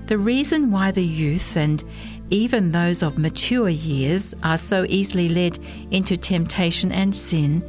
The 0.05 0.17
reason 0.17 0.71
why 0.71 0.91
the 0.91 1.03
youth 1.03 1.57
and 1.57 1.83
even 2.29 2.71
those 2.71 3.01
of 3.01 3.17
mature 3.17 3.69
years 3.69 4.35
are 4.43 4.57
so 4.57 4.85
easily 4.87 5.29
led 5.29 5.57
into 5.91 6.15
temptation 6.15 6.91
and 6.91 7.15
sin 7.15 7.63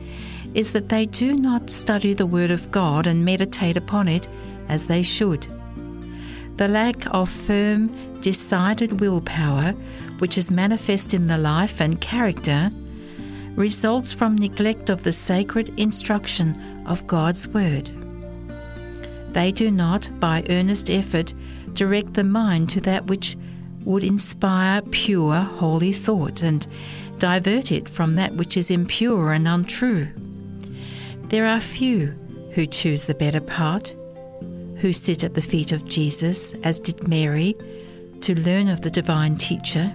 is 0.55 0.73
that 0.73 0.89
they 0.89 1.07
do 1.07 1.33
not 1.33 1.71
study 1.71 2.13
the 2.13 2.27
Word 2.27 2.51
of 2.51 2.71
God 2.71 3.07
and 3.07 3.25
meditate 3.25 3.77
upon 3.77 4.07
it 4.07 4.29
as 4.69 4.87
they 4.87 5.03
should. 5.03 5.47
The 6.61 6.69
lack 6.69 7.07
of 7.15 7.31
firm, 7.31 7.89
decided 8.21 9.01
willpower 9.01 9.73
which 10.19 10.37
is 10.37 10.51
manifest 10.51 11.15
in 11.15 11.27
the 11.27 11.39
life 11.39 11.81
and 11.81 11.99
character, 12.03 12.71
results 13.55 14.13
from 14.13 14.37
neglect 14.37 14.91
of 14.91 15.03
the 15.03 15.11
sacred 15.11 15.73
instruction 15.79 16.85
of 16.85 17.07
God's 17.07 17.49
Word. 17.49 17.91
They 19.33 19.53
do 19.53 19.71
not, 19.71 20.11
by 20.21 20.45
earnest 20.51 20.91
effort, 20.91 21.33
direct 21.73 22.13
the 22.13 22.25
mind 22.25 22.69
to 22.71 22.83
that 22.83 23.07
which 23.07 23.39
would 23.87 24.05
inspire 24.05 24.83
pure, 24.83 25.37
holy 25.37 25.95
thought 25.95 26.43
and 26.43 26.67
divert 27.19 27.73
it 27.73 27.89
from 27.89 28.17
that 28.17 28.35
which 28.35 28.59
is 28.59 28.71
impure 28.71 29.33
and 29.33 29.49
untrue. 29.49 30.09
There 31.29 31.47
are 31.47 31.63
few 31.63 32.09
who 32.53 32.67
choose 32.67 33.07
the 33.07 33.15
better 33.15 33.41
part, 33.41 33.95
who 34.81 34.93
sit 34.93 35.25
at 35.25 35.35
the 35.35 35.43
feet 35.43 35.73
of 35.73 35.85
Jesus, 35.85 36.55
as 36.63 36.79
did 36.79 37.07
Mary, 37.07 37.57
to 38.21 38.39
learn 38.41 38.69
of 38.69 38.81
the 38.81 38.91
divine 38.91 39.37
teacher 39.37 39.93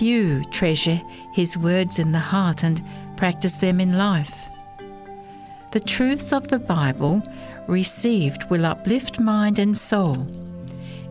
few 0.00 0.42
treasure 0.44 1.00
his 1.32 1.58
words 1.58 1.98
in 1.98 2.12
the 2.12 2.18
heart 2.18 2.62
and 2.62 2.82
practice 3.16 3.58
them 3.58 3.80
in 3.80 3.98
life. 3.98 4.34
The 5.72 5.80
truths 5.80 6.32
of 6.32 6.48
the 6.48 6.58
Bible 6.58 7.22
received 7.68 8.48
will 8.50 8.66
uplift 8.66 9.20
mind 9.20 9.58
and 9.58 9.76
soul. 9.76 10.26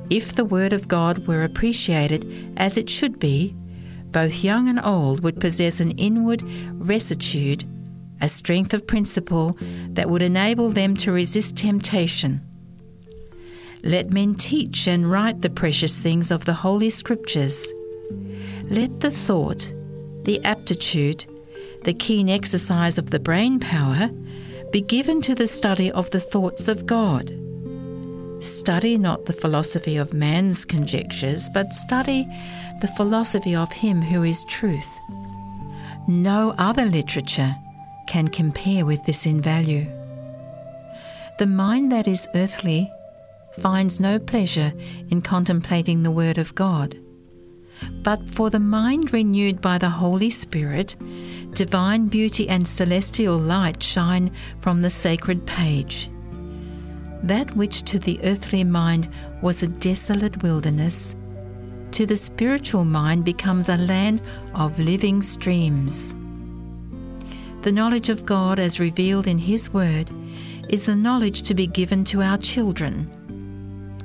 If 0.09 0.33
the 0.33 0.45
Word 0.45 0.73
of 0.73 0.87
God 0.87 1.27
were 1.27 1.43
appreciated 1.43 2.53
as 2.57 2.77
it 2.77 2.89
should 2.89 3.19
be, 3.19 3.55
both 4.11 4.43
young 4.43 4.67
and 4.67 4.79
old 4.83 5.21
would 5.21 5.39
possess 5.39 5.79
an 5.79 5.91
inward 5.91 6.41
rectitude, 6.73 7.63
a 8.21 8.29
strength 8.29 8.73
of 8.73 8.87
principle 8.87 9.57
that 9.89 10.09
would 10.09 10.21
enable 10.21 10.69
them 10.69 10.95
to 10.97 11.11
resist 11.11 11.57
temptation. 11.57 12.41
Let 13.83 14.11
men 14.11 14.35
teach 14.35 14.87
and 14.87 15.09
write 15.09 15.41
the 15.41 15.49
precious 15.49 15.99
things 15.99 16.31
of 16.31 16.45
the 16.45 16.53
Holy 16.53 16.89
Scriptures 16.89 17.71
let 18.69 18.99
the 18.99 19.09
thought, 19.09 19.73
the 20.23 20.43
aptitude, 20.45 21.25
the 21.85 21.93
keen 21.93 22.29
exercise 22.29 22.99
of 22.99 23.09
the 23.09 23.19
brain 23.19 23.59
power, 23.59 24.09
be 24.71 24.81
given 24.81 25.21
to 25.21 25.33
the 25.33 25.47
study 25.47 25.91
of 25.91 26.11
the 26.11 26.19
thoughts 26.19 26.67
of 26.67 26.85
God. 26.85 27.33
Study 28.43 28.97
not 28.97 29.25
the 29.25 29.33
philosophy 29.33 29.97
of 29.97 30.13
man's 30.13 30.65
conjectures, 30.65 31.49
but 31.51 31.73
study 31.73 32.27
the 32.81 32.87
philosophy 32.95 33.55
of 33.55 33.71
Him 33.71 34.03
who 34.03 34.23
is 34.23 34.45
truth. 34.45 34.99
No 36.07 36.53
other 36.59 36.85
literature 36.85 37.55
can 38.09 38.27
compare 38.27 38.85
with 38.85 39.01
this 39.05 39.25
in 39.27 39.39
value. 39.39 39.85
The 41.37 41.45
mind 41.45 41.91
that 41.91 42.07
is 42.07 42.27
earthly 42.33 42.91
finds 43.59 43.99
no 43.99 44.17
pleasure 44.17 44.73
in 45.09 45.21
contemplating 45.21 46.01
the 46.01 46.11
Word 46.11 46.39
of 46.39 46.55
God. 46.55 46.97
But 48.03 48.31
for 48.31 48.49
the 48.49 48.59
mind 48.59 49.13
renewed 49.13 49.61
by 49.61 49.77
the 49.77 49.89
Holy 49.89 50.31
Spirit, 50.31 50.95
divine 51.53 52.07
beauty 52.07 52.49
and 52.49 52.67
celestial 52.67 53.37
light 53.37 53.81
shine 53.81 54.31
from 54.59 54.81
the 54.81 54.89
sacred 54.89 55.45
page. 55.45 56.09
That 57.21 57.55
which 57.55 57.83
to 57.83 57.99
the 57.99 58.19
earthly 58.23 58.63
mind 58.63 59.07
was 59.43 59.61
a 59.61 59.67
desolate 59.67 60.41
wilderness, 60.41 61.15
to 61.91 62.07
the 62.07 62.17
spiritual 62.17 62.85
mind 62.85 63.23
becomes 63.23 63.69
a 63.69 63.77
land 63.77 64.23
of 64.55 64.79
living 64.79 65.21
streams. 65.21 66.15
The 67.61 67.71
knowledge 67.73 68.09
of 68.09 68.25
God 68.25 68.57
as 68.57 68.79
revealed 68.79 69.27
in 69.27 69.37
His 69.37 69.73
Word 69.73 70.09
is 70.69 70.85
the 70.85 70.95
knowledge 70.95 71.41
to 71.43 71.53
be 71.53 71.67
given 71.67 72.05
to 72.05 72.21
our 72.21 72.37
children. 72.37 73.09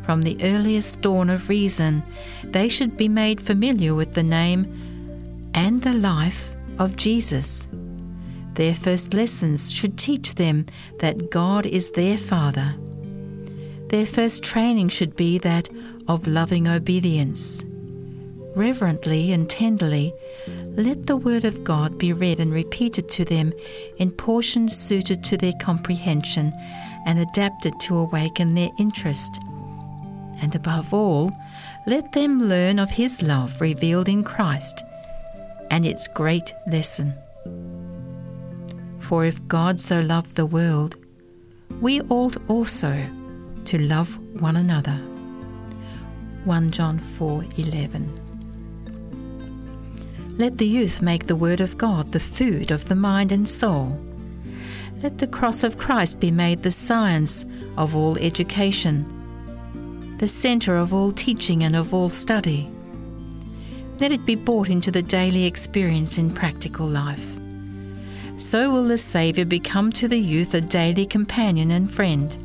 From 0.02 0.22
the 0.22 0.36
earliest 0.42 1.00
dawn 1.02 1.30
of 1.30 1.48
reason, 1.48 2.02
they 2.42 2.68
should 2.68 2.96
be 2.96 3.08
made 3.08 3.40
familiar 3.40 3.94
with 3.94 4.14
the 4.14 4.24
name 4.24 5.50
and 5.54 5.80
the 5.80 5.92
life 5.92 6.54
of 6.78 6.96
Jesus. 6.96 7.68
Their 8.54 8.74
first 8.74 9.14
lessons 9.14 9.72
should 9.72 9.96
teach 9.96 10.34
them 10.34 10.66
that 10.98 11.30
God 11.30 11.64
is 11.64 11.92
their 11.92 12.18
Father. 12.18 12.74
Their 13.88 14.06
first 14.06 14.42
training 14.42 14.88
should 14.88 15.14
be 15.14 15.38
that 15.38 15.70
of 16.08 16.26
loving 16.26 16.66
obedience. 16.66 17.64
Reverently 18.56 19.32
and 19.32 19.48
tenderly, 19.48 20.12
let 20.76 21.06
the 21.06 21.16
Word 21.16 21.44
of 21.44 21.62
God 21.62 21.98
be 21.98 22.12
read 22.12 22.40
and 22.40 22.52
repeated 22.52 23.08
to 23.10 23.24
them 23.24 23.52
in 23.98 24.10
portions 24.10 24.76
suited 24.76 25.22
to 25.24 25.36
their 25.36 25.52
comprehension 25.60 26.52
and 27.06 27.18
adapted 27.18 27.78
to 27.80 27.96
awaken 27.96 28.54
their 28.54 28.70
interest. 28.78 29.38
And 30.40 30.54
above 30.54 30.92
all, 30.92 31.30
let 31.86 32.12
them 32.12 32.40
learn 32.40 32.78
of 32.78 32.90
His 32.90 33.22
love 33.22 33.60
revealed 33.60 34.08
in 34.08 34.24
Christ 34.24 34.82
and 35.70 35.84
its 35.84 36.08
great 36.08 36.52
lesson. 36.66 37.14
For 38.98 39.24
if 39.24 39.46
God 39.46 39.78
so 39.78 40.00
loved 40.00 40.34
the 40.34 40.46
world, 40.46 40.96
we 41.80 42.00
ought 42.02 42.36
also 42.48 42.98
to 43.66 43.78
love 43.78 44.18
one 44.40 44.56
another. 44.56 44.98
1 46.44 46.70
John 46.70 46.98
4:11 46.98 48.23
Let 50.36 50.58
the 50.58 50.66
youth 50.66 51.00
make 51.00 51.28
the 51.28 51.36
word 51.36 51.60
of 51.60 51.78
God 51.78 52.10
the 52.10 52.18
food 52.18 52.72
of 52.72 52.86
the 52.86 52.96
mind 52.96 53.30
and 53.30 53.48
soul. 53.48 53.96
Let 55.00 55.18
the 55.18 55.28
cross 55.28 55.62
of 55.62 55.78
Christ 55.78 56.18
be 56.18 56.32
made 56.32 56.64
the 56.64 56.72
science 56.72 57.46
of 57.76 57.94
all 57.94 58.18
education, 58.18 59.04
the 60.18 60.26
center 60.26 60.76
of 60.76 60.92
all 60.92 61.12
teaching 61.12 61.62
and 61.62 61.76
of 61.76 61.94
all 61.94 62.08
study. 62.08 62.68
Let 64.00 64.10
it 64.10 64.26
be 64.26 64.34
brought 64.34 64.70
into 64.70 64.90
the 64.90 65.02
daily 65.02 65.44
experience 65.44 66.18
in 66.18 66.34
practical 66.34 66.88
life. 66.88 67.24
So 68.38 68.72
will 68.72 68.88
the 68.88 68.98
Saviour 68.98 69.46
become 69.46 69.92
to 69.92 70.08
the 70.08 70.18
youth 70.18 70.52
a 70.54 70.60
daily 70.60 71.06
companion 71.06 71.70
and 71.70 71.88
friend. 71.88 72.36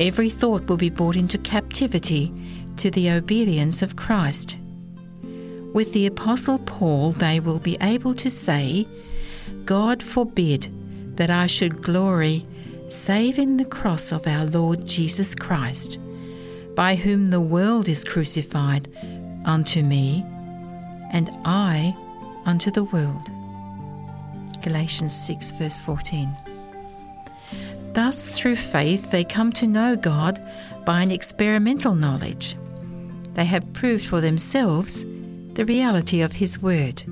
Every 0.00 0.30
thought 0.30 0.66
will 0.70 0.78
be 0.78 0.88
brought 0.88 1.16
into 1.16 1.36
captivity 1.36 2.32
to 2.78 2.90
the 2.90 3.10
obedience 3.10 3.82
of 3.82 3.94
Christ. 3.94 4.56
With 5.72 5.94
the 5.94 6.06
Apostle 6.06 6.58
Paul, 6.58 7.12
they 7.12 7.40
will 7.40 7.58
be 7.58 7.78
able 7.80 8.14
to 8.16 8.28
say, 8.28 8.86
God 9.64 10.02
forbid 10.02 10.68
that 11.16 11.30
I 11.30 11.46
should 11.46 11.82
glory 11.82 12.46
save 12.88 13.38
in 13.38 13.56
the 13.56 13.64
cross 13.64 14.12
of 14.12 14.26
our 14.26 14.44
Lord 14.44 14.86
Jesus 14.86 15.34
Christ, 15.34 15.98
by 16.74 16.94
whom 16.94 17.26
the 17.26 17.40
world 17.40 17.88
is 17.88 18.04
crucified 18.04 18.86
unto 19.46 19.82
me, 19.82 20.22
and 21.10 21.30
I 21.44 21.96
unto 22.44 22.70
the 22.70 22.84
world. 22.84 23.30
Galatians 24.62 25.14
6, 25.26 25.52
verse 25.52 25.80
14. 25.80 26.28
Thus, 27.94 28.38
through 28.38 28.56
faith, 28.56 29.10
they 29.10 29.24
come 29.24 29.52
to 29.52 29.66
know 29.66 29.96
God 29.96 30.42
by 30.84 31.02
an 31.02 31.10
experimental 31.10 31.94
knowledge. 31.94 32.56
They 33.34 33.44
have 33.46 33.72
proved 33.72 34.06
for 34.06 34.20
themselves 34.20 35.04
the 35.54 35.64
reality 35.64 36.20
of 36.20 36.32
His 36.32 36.60
Word, 36.60 37.02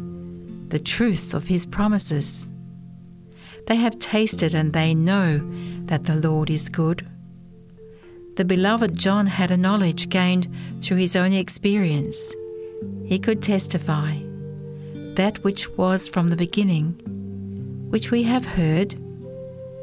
the 0.70 0.78
truth 0.78 1.34
of 1.34 1.48
His 1.48 1.66
promises. 1.66 2.48
They 3.66 3.76
have 3.76 3.98
tasted 3.98 4.54
and 4.54 4.72
they 4.72 4.94
know 4.94 5.38
that 5.86 6.04
the 6.04 6.16
Lord 6.16 6.50
is 6.50 6.68
good. 6.68 7.06
The 8.36 8.44
beloved 8.44 8.96
John 8.96 9.26
had 9.26 9.50
a 9.50 9.56
knowledge 9.56 10.08
gained 10.08 10.48
through 10.80 10.96
his 10.98 11.14
own 11.14 11.32
experience. 11.32 12.34
He 13.04 13.18
could 13.18 13.42
testify 13.42 14.16
that 15.14 15.42
which 15.44 15.68
was 15.76 16.08
from 16.08 16.28
the 16.28 16.36
beginning, 16.36 16.94
which 17.90 18.10
we 18.10 18.22
have 18.22 18.46
heard 18.46 18.94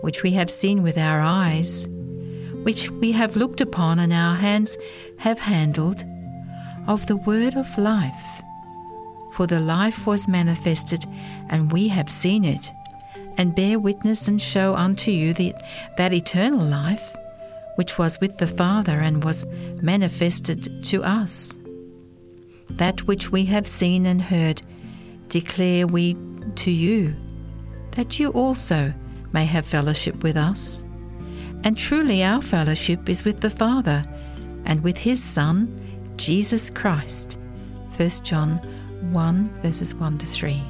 which 0.02 0.24
we 0.24 0.32
have 0.32 0.50
seen 0.50 0.84
with 0.84 0.98
our 0.98 1.20
eyes, 1.20 1.88
which 2.64 2.90
we 2.90 3.12
have 3.12 3.36
looked 3.36 3.62
upon 3.62 4.00
and 4.00 4.14
our 4.14 4.36
hands 4.36 4.78
have 5.18 5.40
handled, 5.40 6.04
of 6.88 7.06
the 7.08 7.18
word 7.18 7.56
of 7.56 7.78
life. 7.78 8.37
For 9.38 9.46
the 9.46 9.60
life 9.60 10.08
was 10.08 10.28
manifested, 10.28 11.06
and 11.48 11.72
we 11.72 11.90
have 11.90 12.10
seen 12.10 12.44
it, 12.44 12.72
and 13.38 13.54
bear 13.54 13.78
witness 13.78 14.28
and 14.28 14.42
show 14.42 14.74
unto 14.74 15.12
you 15.12 15.32
the, 15.36 15.54
that 15.96 16.12
eternal 16.12 16.66
life, 16.66 17.16
which 17.76 18.00
was 18.00 18.20
with 18.20 18.40
the 18.40 18.48
Father 18.48 19.00
and 19.00 19.24
was 19.24 19.46
manifested 19.80 20.84
to 20.86 21.04
us. 21.04 21.56
That 22.72 23.06
which 23.06 23.32
we 23.32 23.46
have 23.46 23.68
seen 23.68 24.08
and 24.08 24.20
heard 24.20 24.64
declare 25.28 25.86
we 25.86 26.18
to 26.56 26.72
you, 26.72 27.14
that 27.92 28.20
you 28.20 28.30
also 28.30 28.92
may 29.34 29.46
have 29.46 29.68
fellowship 29.68 30.24
with 30.24 30.36
us. 30.36 30.84
And 31.64 31.78
truly, 31.78 32.24
our 32.24 32.42
fellowship 32.42 33.08
is 33.08 33.24
with 33.24 33.42
the 33.42 33.52
Father 33.52 34.04
and 34.66 34.82
with 34.82 34.98
His 34.98 35.24
Son, 35.24 35.80
Jesus 36.18 36.72
Christ. 36.72 37.38
1 37.98 38.10
John 38.24 38.60
1, 39.12 39.50
verses 39.62 39.94
1 39.96 40.18
to 40.20 40.26
3. 40.26 40.62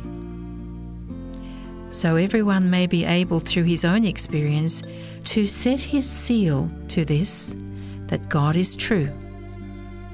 So 1.90 2.16
everyone 2.16 2.70
may 2.70 2.88
be 2.88 3.06
able, 3.06 3.40
through 3.40 3.64
his 3.64 3.86
own 3.86 4.06
experience, 4.06 4.84
to 5.26 5.46
set 5.46 5.80
his 5.80 6.10
seal 6.10 6.70
to 6.90 7.06
this 7.06 7.56
that 8.08 8.30
God 8.30 8.56
is 8.56 8.76
true. 8.76 9.10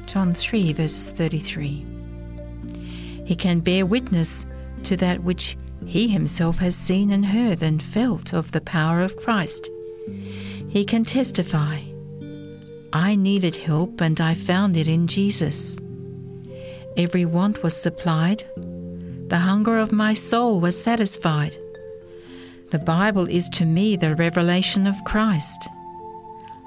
John 0.05 0.33
3, 0.33 0.73
verses 0.73 1.11
33. 1.11 1.85
He 3.25 3.35
can 3.35 3.59
bear 3.59 3.85
witness 3.85 4.45
to 4.83 4.97
that 4.97 5.23
which 5.23 5.57
he 5.85 6.07
himself 6.07 6.57
has 6.57 6.75
seen 6.75 7.11
and 7.11 7.25
heard 7.25 7.63
and 7.63 7.81
felt 7.81 8.33
of 8.33 8.51
the 8.51 8.61
power 8.61 9.01
of 9.01 9.17
Christ. 9.17 9.69
He 10.69 10.85
can 10.85 11.03
testify 11.03 11.81
I 12.93 13.15
needed 13.15 13.55
help 13.55 14.01
and 14.01 14.21
I 14.21 14.35
found 14.35 14.77
it 14.77 14.87
in 14.87 15.07
Jesus. 15.07 15.79
Every 16.95 17.25
want 17.25 17.63
was 17.63 17.75
supplied, 17.75 18.43
the 19.27 19.39
hunger 19.39 19.79
of 19.79 19.91
my 19.91 20.13
soul 20.13 20.59
was 20.59 20.81
satisfied. 20.81 21.57
The 22.69 22.77
Bible 22.79 23.27
is 23.27 23.49
to 23.49 23.65
me 23.65 23.95
the 23.95 24.15
revelation 24.15 24.85
of 24.85 25.03
Christ. 25.03 25.67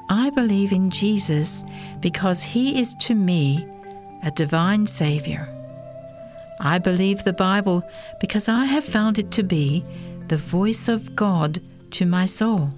I 0.09 0.31
believe 0.31 0.73
in 0.73 0.90
Jesus 0.90 1.65
because 2.01 2.43
he 2.43 2.81
is 2.81 2.94
to 3.03 3.15
me 3.15 3.66
a 4.24 4.32
divine 4.32 4.86
Saviour. 4.86 5.48
I 6.61 6.78
believe 6.78 7.23
the 7.23 7.32
Bible 7.32 7.82
because 8.20 8.48
I 8.48 8.65
have 8.65 8.85
found 8.85 9.19
it 9.19 9.31
to 9.32 9.44
be 9.44 9.85
the 10.27 10.36
voice 10.36 10.89
of 10.89 11.15
God 11.15 11.61
to 11.93 12.05
my 12.05 12.27
soul. 12.27 12.70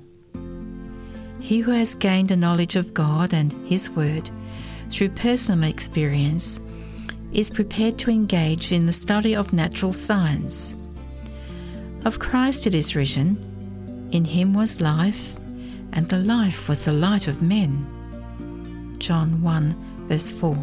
He 1.40 1.60
who 1.60 1.70
has 1.70 1.94
gained 1.94 2.30
a 2.30 2.36
knowledge 2.36 2.76
of 2.76 2.92
God 2.92 3.32
and 3.32 3.52
His 3.66 3.88
Word 3.88 4.30
through 4.90 5.10
personal 5.10 5.68
experience 5.70 6.60
is 7.32 7.50
prepared 7.50 7.98
to 7.98 8.10
engage 8.10 8.72
in 8.72 8.86
the 8.86 8.92
study 8.92 9.34
of 9.34 9.52
natural 9.52 9.92
science. 9.92 10.74
Of 12.04 12.18
Christ 12.18 12.66
it 12.66 12.74
is 12.74 12.96
written, 12.96 14.08
In 14.12 14.24
Him 14.24 14.54
was 14.54 14.80
life, 14.80 15.36
and 15.92 16.08
the 16.08 16.18
life 16.18 16.68
was 16.68 16.84
the 16.84 16.92
light 16.92 17.28
of 17.28 17.42
men. 17.42 18.96
John 18.98 19.42
1, 19.42 20.06
verse 20.08 20.30
4. 20.30 20.56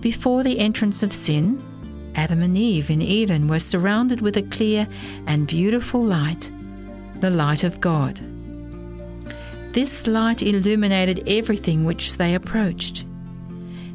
Before 0.00 0.42
the 0.42 0.58
entrance 0.58 1.02
of 1.02 1.12
sin, 1.12 1.62
Adam 2.14 2.42
and 2.42 2.56
Eve 2.56 2.90
in 2.90 3.00
Eden 3.00 3.48
were 3.48 3.58
surrounded 3.58 4.20
with 4.20 4.36
a 4.36 4.42
clear 4.42 4.86
and 5.26 5.46
beautiful 5.46 6.02
light, 6.02 6.50
the 7.20 7.30
light 7.30 7.64
of 7.64 7.80
God. 7.80 8.20
This 9.72 10.06
light 10.06 10.42
illuminated 10.42 11.26
everything 11.26 11.84
which 11.84 12.18
they 12.18 12.34
approached. 12.34 13.06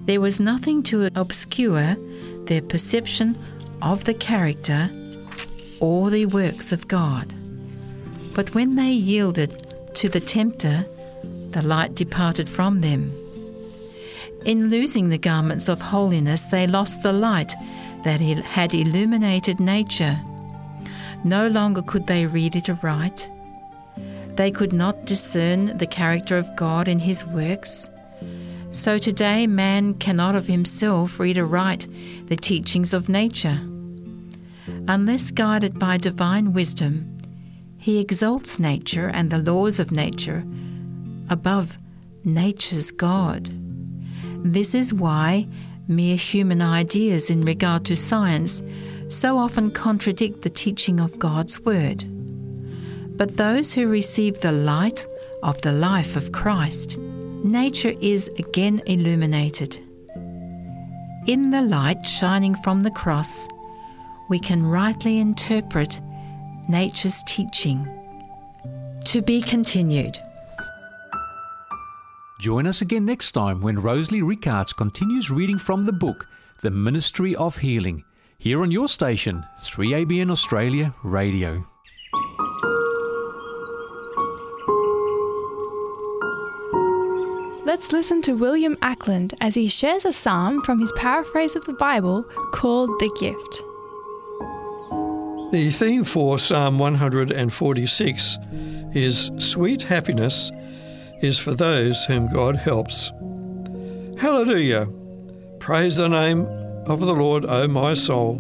There 0.07 0.21
was 0.21 0.39
nothing 0.39 0.84
to 0.84 1.09
obscure 1.15 1.97
their 2.45 2.61
perception 2.61 3.38
of 3.81 4.05
the 4.05 4.13
character 4.13 4.89
or 5.81 6.09
the 6.09 6.25
works 6.27 6.71
of 6.71 6.88
God. 6.88 7.34
But 8.34 8.55
when 8.55 8.75
they 8.75 8.91
yielded 8.91 9.51
to 9.95 10.07
the 10.07 10.21
tempter, 10.21 10.85
the 11.51 11.61
light 11.61 11.93
departed 11.93 12.49
from 12.49 12.79
them. 12.79 13.11
In 14.45 14.69
losing 14.69 15.09
the 15.09 15.17
garments 15.17 15.67
of 15.67 15.81
holiness, 15.81 16.45
they 16.45 16.67
lost 16.67 17.03
the 17.03 17.11
light 17.11 17.53
that 18.05 18.21
had 18.21 18.73
illuminated 18.73 19.59
nature. 19.59 20.17
No 21.25 21.47
longer 21.47 21.81
could 21.81 22.07
they 22.07 22.25
read 22.25 22.55
it 22.55 22.69
aright. 22.69 23.29
They 24.35 24.51
could 24.51 24.71
not 24.71 25.03
discern 25.03 25.77
the 25.77 25.88
character 25.88 26.38
of 26.38 26.55
God 26.55 26.88
in 26.88 26.99
His 26.99 27.25
works. 27.25 27.89
So 28.77 28.99
today, 28.99 29.47
man 29.47 29.95
cannot 29.95 30.35
of 30.35 30.45
himself 30.45 31.19
read 31.19 31.39
aright 31.39 31.87
the 32.27 32.35
teachings 32.35 32.93
of 32.93 33.09
nature. 33.09 33.59
Unless 34.87 35.31
guided 35.31 35.79
by 35.79 35.97
divine 35.97 36.53
wisdom, 36.53 37.17
he 37.79 37.99
exalts 37.99 38.59
nature 38.59 39.09
and 39.09 39.31
the 39.31 39.39
laws 39.39 39.79
of 39.79 39.91
nature 39.91 40.45
above 41.27 41.79
nature's 42.23 42.91
God. 42.91 43.49
This 44.43 44.75
is 44.75 44.93
why 44.93 45.47
mere 45.87 46.15
human 46.15 46.61
ideas 46.61 47.31
in 47.31 47.41
regard 47.41 47.83
to 47.85 47.95
science 47.95 48.61
so 49.09 49.39
often 49.39 49.71
contradict 49.71 50.43
the 50.43 50.51
teaching 50.51 50.99
of 50.99 51.17
God's 51.17 51.59
Word. 51.61 52.05
But 53.17 53.37
those 53.37 53.73
who 53.73 53.87
receive 53.87 54.39
the 54.39 54.51
light 54.51 55.07
of 55.41 55.59
the 55.63 55.71
life 55.71 56.15
of 56.15 56.31
Christ, 56.31 56.99
nature 57.48 57.94
is 58.02 58.30
again 58.38 58.82
illuminated. 58.86 59.80
In 61.28 61.52
the 61.52 61.61
light 61.61 62.06
shining 62.06 62.56
from 62.56 62.82
the 62.82 62.91
cross, 62.91 63.48
we 64.30 64.40
can 64.40 64.65
rightly 64.65 65.19
interpret 65.19 66.02
nature's 66.69 67.24
teaching. 67.28 67.88
To 69.06 69.22
be 69.22 69.41
continued. 69.41 70.19
Join 72.40 72.68
us 72.68 72.82
again 72.82 73.06
next 73.06 73.32
time 73.32 73.61
when 73.61 73.80
Rosalie 73.80 74.22
Rickards 74.22 74.74
continues 74.74 75.32
reading 75.32 75.57
from 75.57 75.86
the 75.86 75.94
book 75.94 76.28
The 76.61 76.72
Ministry 76.72 77.36
of 77.36 77.57
Healing, 77.57 78.03
here 78.38 78.61
on 78.61 78.69
your 78.69 78.88
station, 78.88 79.44
3ABN 79.60 80.30
Australia 80.30 80.94
Radio. 81.03 81.65
Let's 87.77 87.91
listen 87.91 88.23
to 88.23 88.33
William 88.33 88.75
Ackland 88.81 89.35
as 89.39 89.53
he 89.53 89.67
shares 89.67 90.03
a 90.03 90.11
psalm 90.11 90.63
from 90.63 90.79
his 90.79 90.91
paraphrase 90.93 91.55
of 91.55 91.63
the 91.65 91.73
Bible 91.73 92.23
called 92.51 92.89
The 92.99 93.15
Gift. 93.19 93.61
The 95.51 95.69
theme 95.69 96.03
for 96.03 96.39
Psalm 96.39 96.79
146 96.79 98.37
is 98.95 99.29
Sweet 99.37 99.83
Happiness 99.83 100.51
is 101.21 101.37
for 101.37 101.53
those 101.53 102.03
whom 102.05 102.27
God 102.29 102.55
helps. 102.55 103.11
Hallelujah! 104.17 104.87
Praise 105.59 105.97
the 105.97 106.09
name 106.09 106.47
of 106.87 106.99
the 107.01 107.13
Lord, 107.13 107.45
O 107.45 107.67
my 107.67 107.93
soul. 107.93 108.37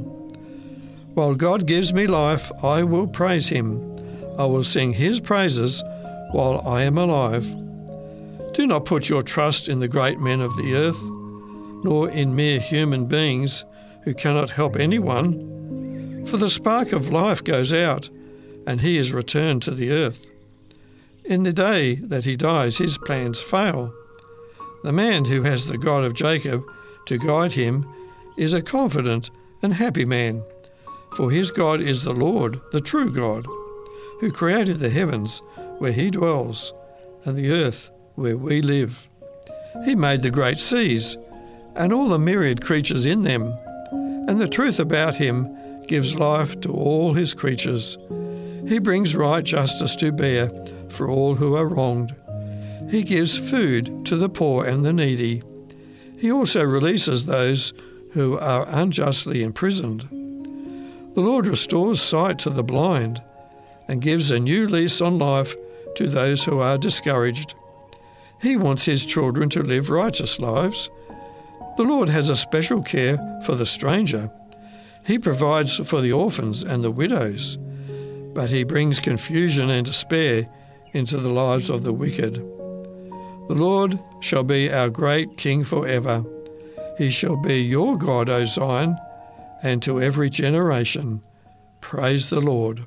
While 1.13 1.35
God 1.35 1.67
gives 1.67 1.93
me 1.93 2.07
life, 2.07 2.51
I 2.63 2.81
will 2.81 3.07
praise 3.07 3.49
him. 3.49 3.99
I 4.39 4.47
will 4.47 4.63
sing 4.63 4.93
his 4.93 5.19
praises 5.19 5.83
while 6.31 6.59
I 6.67 6.81
am 6.81 6.97
alive. 6.97 7.66
Do 8.57 8.65
not 8.65 8.85
put 8.85 9.07
your 9.07 9.21
trust 9.21 9.69
in 9.69 9.81
the 9.81 9.87
great 9.87 10.19
men 10.19 10.41
of 10.41 10.57
the 10.57 10.73
earth, 10.73 11.11
nor 11.83 12.09
in 12.09 12.35
mere 12.35 12.59
human 12.59 13.05
beings 13.05 13.63
who 14.01 14.15
cannot 14.15 14.49
help 14.49 14.75
anyone. 14.77 16.25
For 16.25 16.37
the 16.37 16.49
spark 16.49 16.91
of 16.91 17.11
life 17.11 17.43
goes 17.43 17.71
out, 17.71 18.09
and 18.65 18.81
he 18.81 18.97
is 18.97 19.13
returned 19.13 19.61
to 19.61 19.75
the 19.75 19.91
earth. 19.91 20.25
In 21.23 21.43
the 21.43 21.53
day 21.53 21.97
that 21.97 22.25
he 22.25 22.35
dies, 22.35 22.79
his 22.79 22.97
plans 22.97 23.43
fail. 23.43 23.93
The 24.83 24.91
man 24.91 25.25
who 25.25 25.43
has 25.43 25.67
the 25.67 25.77
God 25.77 26.03
of 26.03 26.15
Jacob 26.15 26.63
to 27.05 27.19
guide 27.19 27.53
him 27.53 27.87
is 28.37 28.55
a 28.55 28.63
confident 28.63 29.29
and 29.61 29.75
happy 29.75 30.03
man, 30.03 30.43
for 31.15 31.29
his 31.29 31.51
God 31.51 31.79
is 31.79 32.01
the 32.01 32.11
Lord, 32.11 32.59
the 32.71 32.81
true 32.81 33.13
God, 33.13 33.45
who 34.19 34.31
created 34.31 34.79
the 34.79 34.89
heavens 34.89 35.43
where 35.77 35.91
he 35.91 36.09
dwells 36.09 36.73
and 37.23 37.37
the 37.37 37.51
earth 37.51 37.91
where 38.17 38.35
we 38.35 38.61
live. 38.61 39.07
He 39.85 39.95
made 39.95 40.23
the 40.23 40.31
great 40.31 40.59
seas 40.59 41.15
and 41.75 41.93
all 41.93 42.09
the 42.09 42.17
myriad 42.17 42.63
creatures 42.63 43.05
in 43.05 43.23
them, 43.23 43.55
and 44.27 44.41
the 44.41 44.49
truth 44.49 44.79
about 44.79 45.15
him 45.15 45.55
gives 45.85 46.15
life 46.15 46.59
to 46.61 46.73
all 46.73 47.13
his 47.13 47.35
creatures. 47.35 47.97
He 48.67 48.79
brings 48.79 49.15
right 49.15 49.43
justice 49.43 49.95
to 49.97 50.11
bear 50.11 50.49
for 50.89 51.07
all 51.07 51.35
who 51.35 51.55
are 51.55 51.67
wronged. 51.67 52.15
He 52.89 53.03
gives 53.03 53.37
food 53.37 54.05
to 54.07 54.15
the 54.15 54.29
poor 54.29 54.65
and 54.65 54.83
the 54.83 54.93
needy. 54.93 55.43
He 56.17 56.31
also 56.31 56.65
releases 56.65 57.25
those 57.27 57.71
who 58.13 58.39
are 58.39 58.65
unjustly 58.67 59.43
imprisoned. 59.43 60.01
The 61.13 61.21
Lord 61.21 61.45
restores 61.45 62.01
sight 62.01 62.39
to 62.39 62.49
the 62.49 62.63
blind 62.63 63.21
and 63.87 64.01
gives 64.01 64.31
a 64.31 64.39
new 64.39 64.67
lease 64.67 65.01
on 65.01 65.19
life 65.19 65.55
to 65.95 66.07
those 66.07 66.45
who 66.45 66.59
are 66.59 66.79
discouraged. 66.79 67.53
He 68.41 68.57
wants 68.57 68.85
his 68.85 69.05
children 69.05 69.49
to 69.49 69.63
live 69.63 69.89
righteous 69.89 70.39
lives. 70.39 70.89
The 71.77 71.83
Lord 71.83 72.09
has 72.09 72.29
a 72.29 72.35
special 72.35 72.81
care 72.81 73.17
for 73.45 73.55
the 73.55 73.65
stranger. 73.65 74.31
He 75.05 75.17
provides 75.17 75.77
for 75.77 76.01
the 76.01 76.11
orphans 76.11 76.63
and 76.63 76.83
the 76.83 76.91
widows, 76.91 77.57
but 78.33 78.49
he 78.49 78.63
brings 78.63 78.99
confusion 78.99 79.69
and 79.69 79.85
despair 79.85 80.47
into 80.93 81.17
the 81.17 81.29
lives 81.29 81.69
of 81.69 81.83
the 81.83 81.93
wicked. 81.93 82.35
The 82.35 83.55
Lord 83.55 83.99
shall 84.19 84.43
be 84.43 84.71
our 84.71 84.89
great 84.89 85.37
King 85.37 85.63
forever. 85.63 86.25
He 86.97 87.09
shall 87.09 87.37
be 87.37 87.61
your 87.61 87.97
God, 87.97 88.29
O 88.29 88.45
Zion, 88.45 88.97
and 89.63 89.81
to 89.83 90.01
every 90.01 90.29
generation. 90.29 91.21
Praise 91.79 92.29
the 92.29 92.41
Lord. 92.41 92.85